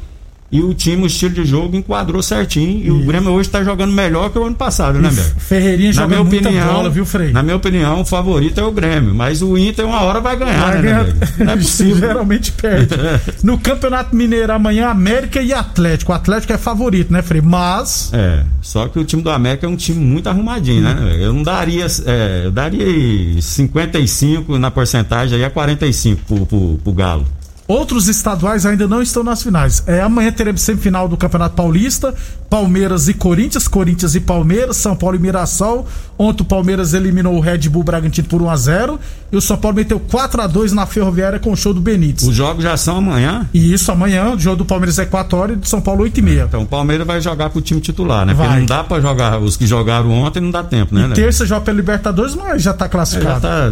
E 0.51 0.61
o 0.61 0.73
time, 0.73 1.03
o 1.03 1.05
estilo 1.05 1.33
de 1.35 1.45
jogo 1.45 1.75
enquadrou 1.75 2.21
certinho. 2.23 2.83
E 2.85 2.89
o 2.91 3.05
Grêmio 3.05 3.31
hoje 3.31 3.47
está 3.49 3.63
jogando 3.63 3.91
melhor 3.93 4.29
que 4.31 4.39
o 4.39 4.43
ano 4.45 4.55
passado, 4.55 4.99
né, 4.99 5.09
Beto? 5.09 5.35
Ferreirinha 5.39 5.89
Na 5.89 5.93
joga 5.93 6.07
minha 6.07 6.23
muita 6.23 6.49
opinião, 6.49 6.73
bola, 6.73 6.89
viu, 6.89 7.05
Frei? 7.05 7.31
Na 7.31 7.43
minha 7.43 7.55
opinião, 7.55 8.01
o 8.01 8.05
favorito 8.05 8.59
é 8.59 8.63
o 8.63 8.71
Grêmio, 8.71 9.13
mas 9.13 9.41
o 9.41 9.57
Inter 9.57 9.85
uma 9.85 10.01
hora 10.01 10.19
vai 10.19 10.35
ganhar, 10.37 10.59
Vai 10.59 10.75
né, 10.77 10.81
ganhar- 10.81 11.03
Beto? 11.05 11.43
Não 11.43 11.53
é 11.53 11.57
possível. 11.57 11.95
Geralmente 11.97 12.51
perde. 12.51 12.95
No 13.43 13.57
Campeonato 13.57 14.15
Mineiro 14.15 14.51
amanhã, 14.51 14.89
América 14.89 15.41
e 15.41 15.53
Atlético. 15.53 16.11
O 16.11 16.15
Atlético 16.15 16.53
é 16.53 16.57
favorito, 16.57 17.11
né, 17.13 17.21
Frei? 17.21 17.41
Mas. 17.41 18.09
É, 18.13 18.43
só 18.61 18.87
que 18.87 18.97
o 18.99 19.03
time 19.03 19.21
do 19.21 19.29
América 19.29 19.65
é 19.65 19.69
um 19.69 19.75
time 19.75 20.03
muito 20.03 20.27
arrumadinho, 20.27 20.81
né? 20.81 21.17
Eu 21.19 21.31
não 21.33 21.43
daria, 21.43 21.85
é, 22.05 22.41
eu 22.45 22.51
daria 22.51 22.85
aí 22.85 23.41
55 23.41 24.57
na 24.57 24.71
porcentagem 24.71 25.37
aí 25.37 25.43
a 25.45 25.49
45 25.49 26.21
pro, 26.25 26.45
pro, 26.45 26.79
pro 26.83 26.93
Galo. 26.93 27.25
Outros 27.69 28.07
estaduais 28.07 28.65
ainda 28.65 28.87
não 28.87 28.99
estão 28.99 29.23
nas 29.23 29.43
finais. 29.43 29.83
É, 29.85 30.01
amanhã 30.01 30.31
teremos 30.31 30.59
semifinal 30.61 31.07
do 31.07 31.15
Campeonato 31.15 31.53
Paulista, 31.55 32.15
Palmeiras 32.49 33.07
e 33.07 33.13
Corinthians, 33.13 33.67
Corinthians 33.67 34.15
e 34.15 34.19
Palmeiras, 34.19 34.75
São 34.77 34.95
Paulo 34.95 35.15
e 35.15 35.19
Mirassol. 35.19 35.87
Ontem 36.17 36.41
o 36.41 36.45
Palmeiras 36.45 36.95
eliminou 36.95 37.35
o 37.35 37.39
Red 37.39 37.69
Bull 37.69 37.83
Bragantino 37.83 38.27
por 38.27 38.41
1 38.41 38.49
a 38.49 38.55
0 38.55 38.99
e 39.31 39.37
o 39.37 39.41
São 39.41 39.55
Paulo 39.55 39.77
meteu 39.77 39.99
4 39.99 40.41
a 40.41 40.47
2 40.47 40.73
na 40.73 40.87
Ferroviária 40.87 41.37
com 41.37 41.51
o 41.51 41.55
show 41.55 41.71
do 41.71 41.79
Benítez. 41.79 42.27
Os 42.27 42.35
jogos 42.35 42.63
já 42.63 42.75
são 42.75 42.97
amanhã. 42.97 43.47
E 43.53 43.71
isso 43.71 43.91
amanhã, 43.91 44.31
o 44.33 44.39
jogo 44.39 44.55
do 44.57 44.65
Palmeiras 44.65 44.97
é 44.97 45.05
4 45.05 45.37
horas 45.37 45.55
e 45.55 45.59
do 45.59 45.67
São 45.67 45.79
Paulo 45.79 46.01
8 46.01 46.17
e 46.17 46.21
meia. 46.23 46.45
Então 46.49 46.63
o 46.63 46.65
Palmeiras 46.65 47.05
vai 47.05 47.21
jogar 47.21 47.51
pro 47.51 47.61
time 47.61 47.79
titular, 47.79 48.25
né? 48.25 48.33
Vai. 48.33 48.47
Porque 48.47 48.59
não 48.61 48.65
dá 48.65 48.83
pra 48.83 48.99
jogar 48.99 49.39
os 49.39 49.55
que 49.55 49.67
jogaram 49.67 50.09
ontem, 50.09 50.39
não 50.39 50.49
dá 50.49 50.63
tempo, 50.63 50.95
né? 50.95 51.07
né? 51.07 51.13
Terça 51.13 51.45
joga 51.45 51.61
pela 51.61 51.77
Libertadores, 51.77 52.33
mas 52.33 52.63
já 52.63 52.73
tá 52.73 52.85
É, 52.85 52.87
já 52.87 52.91
classificado. 52.91 53.41
tá, 53.41 53.71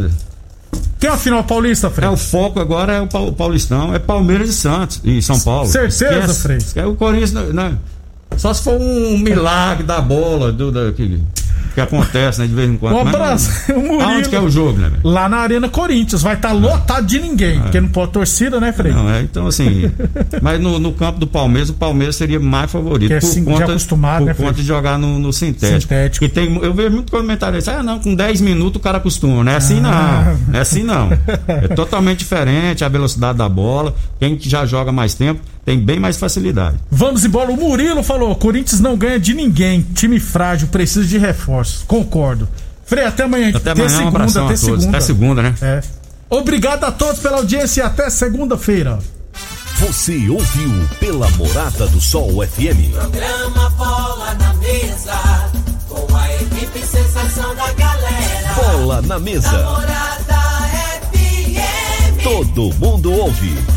Tem 0.99 1.09
uma 1.09 1.17
final 1.17 1.43
paulista, 1.43 1.87
é, 1.87 1.89
Fred? 1.89 2.13
o 2.13 2.17
foco 2.17 2.59
agora 2.59 2.93
é 2.93 3.01
o 3.01 3.07
Pau- 3.07 3.31
Paulistão, 3.31 3.93
é 3.93 3.99
Palmeiras 3.99 4.49
e 4.49 4.53
Santos 4.53 4.99
e 5.03 5.21
São 5.21 5.39
Paulo. 5.39 5.67
Certeza, 5.69 6.05
Esquece- 6.15 6.41
Frei? 6.41 6.57
esquece 6.57 6.87
o 6.87 6.95
Corinthians, 6.95 7.53
né? 7.53 7.77
Só 8.35 8.53
se 8.53 8.63
for 8.63 8.79
um 8.79 9.17
milagre 9.17 9.83
da 9.83 10.01
bola, 10.01 10.51
do, 10.51 10.71
da, 10.71 10.91
que, 11.77 11.81
acontece, 11.81 12.39
né? 12.41 12.47
De 12.47 12.53
vez 12.53 12.69
em 12.69 12.77
quando. 12.77 12.95
Um 12.95 13.03
Mas 13.03 13.13
não- 13.13 13.21
abraço, 13.21 13.51
o 13.73 13.79
Murilo. 13.79 14.01
Aonde 14.01 14.29
que 14.29 14.35
é 14.35 14.41
o 14.41 14.49
jogo, 14.49 14.79
né? 14.79 14.89
velho? 14.89 15.01
Lá 15.03 15.29
na 15.29 15.37
Arena 15.37 15.69
Corinthians. 15.69 16.21
Vai 16.21 16.33
estar 16.35 16.51
lotado 16.51 17.05
de 17.05 17.19
ninguém, 17.19 17.59
porque 17.61 17.79
não 17.79 17.89
pode 17.89 18.11
torcida, 18.11 18.59
né, 18.59 18.71
Frei? 18.73 18.91
Não, 18.91 19.09
é, 19.09 19.21
então 19.21 19.47
assim. 19.47 19.91
mas 20.41 20.59
no, 20.59 20.79
no 20.79 20.91
campo 20.93 21.19
do 21.19 21.27
Palmeiras, 21.27 21.69
o 21.69 21.73
Palmeiras 21.73 22.15
seria 22.15 22.39
mais 22.39 22.71
favorito. 22.71 23.11
É 23.11 23.19
por 23.19 23.25
sim- 23.27 23.43
de 23.43 23.51
conta, 23.51 23.65
acostumado, 23.65 24.19
por 24.19 24.25
né, 24.27 24.33
conta 24.33 24.53
de 24.53 24.63
jogar 24.63 24.97
no, 24.97 25.19
no 25.19 25.31
sintético. 25.31 25.81
Sintético. 25.81 26.25
E 26.25 26.29
tem, 26.29 26.55
eu 26.63 26.73
vejo 26.73 26.91
muito 26.91 27.11
comentário 27.11 27.57
assim, 27.57 27.69
ah, 27.71 27.83
não, 27.83 27.99
com 27.99 28.13
10 28.15 28.41
minutos 28.41 28.77
o 28.77 28.79
cara 28.83 28.97
acostuma. 28.97 29.43
Não 29.43 29.51
é 29.51 29.55
assim 29.55 29.79
Ah. 29.83 30.23
não. 30.35 30.37
Não 30.53 30.59
é 30.59 30.61
assim 30.61 30.83
não. 30.83 31.09
É 31.47 31.67
totalmente 31.69 32.19
diferente 32.19 32.83
a 32.83 32.89
velocidade 32.89 33.37
da 33.37 33.47
bola. 33.47 33.93
Quem 34.19 34.35
que 34.35 34.49
já 34.49 34.65
joga 34.65 34.91
mais 34.91 35.13
tempo 35.13 35.41
tem 35.67 35.77
bem 35.77 35.99
mais 35.99 36.15
facilidade. 36.15 36.77
Vamos 36.89 37.25
embora. 37.25 37.51
O 37.51 37.57
Murilo 37.57 38.01
falou: 38.01 38.33
Corinthians 38.37 38.79
não 38.79 38.95
ganha 38.95 39.19
de 39.19 39.33
ninguém. 39.33 39.81
Time 39.93 40.17
frágil, 40.17 40.69
precisa 40.69 41.05
de 41.05 41.17
reforços. 41.17 41.83
Concordo. 41.85 42.47
Frei, 42.85 43.03
até 43.03 43.23
amanhã. 43.23 43.49
Até 43.49 43.57
Até 43.57 43.71
amanhã, 43.71 43.85
um 43.85 43.89
segunda, 43.89 44.07
abração 44.15 44.43
a 44.43 44.45
até 44.45 44.55
todos. 44.55 44.79
segunda. 44.79 44.97
Até 44.97 45.05
segunda, 45.05 45.41
né? 45.43 45.55
É. 45.61 45.81
Obrigado 46.29 46.85
a 46.85 46.91
todos 46.91 47.19
pela 47.19 47.39
audiência 47.39 47.81
e 47.81 47.83
até 47.83 48.09
segunda-feira. 48.09 48.97
Você 49.79 50.29
ouviu 50.29 50.71
pela 51.01 51.29
Morada 51.31 51.85
do 51.87 51.99
Sol 51.99 52.29
FM. 52.47 52.93
Programa 52.93 53.69
Bola 53.71 54.33
na 54.35 54.53
Mesa, 54.53 55.49
com 55.89 56.15
a 56.15 56.33
equipe 56.35 56.79
sensação 56.79 57.53
da 57.55 57.73
galera. 57.73 58.53
Bola 58.55 59.01
na 59.01 59.19
mesa. 59.19 59.51
Morada 59.51 60.37
FM. 61.11 62.23
Todo 62.23 62.73
mundo 62.79 63.11
ouve. 63.11 63.76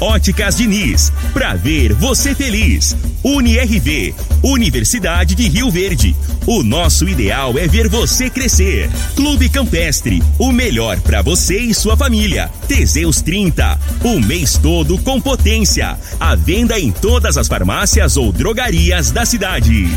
Óticas 0.00 0.56
Diniz, 0.56 1.12
pra 1.32 1.54
ver 1.54 1.92
você 1.92 2.34
feliz. 2.34 2.96
UniRV, 3.24 4.14
Universidade 4.42 5.34
de 5.34 5.48
Rio 5.48 5.70
Verde. 5.70 6.14
O 6.46 6.62
nosso 6.62 7.08
ideal 7.08 7.58
é 7.58 7.66
ver 7.66 7.88
você 7.88 8.30
crescer. 8.30 8.88
Clube 9.16 9.48
Campestre, 9.48 10.22
o 10.38 10.52
melhor 10.52 11.00
pra 11.00 11.20
você 11.20 11.58
e 11.58 11.74
sua 11.74 11.96
família. 11.96 12.48
Teseus 12.68 13.20
30, 13.20 13.78
o 14.04 14.20
mês 14.20 14.56
todo 14.56 14.96
com 14.98 15.20
potência. 15.20 15.98
A 16.20 16.36
venda 16.36 16.78
em 16.78 16.92
todas 16.92 17.36
as 17.36 17.48
farmácias 17.48 18.16
ou 18.16 18.30
drogarias 18.30 19.10
da 19.10 19.26
cidade. 19.26 19.88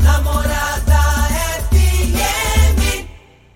Namorada 0.00 1.11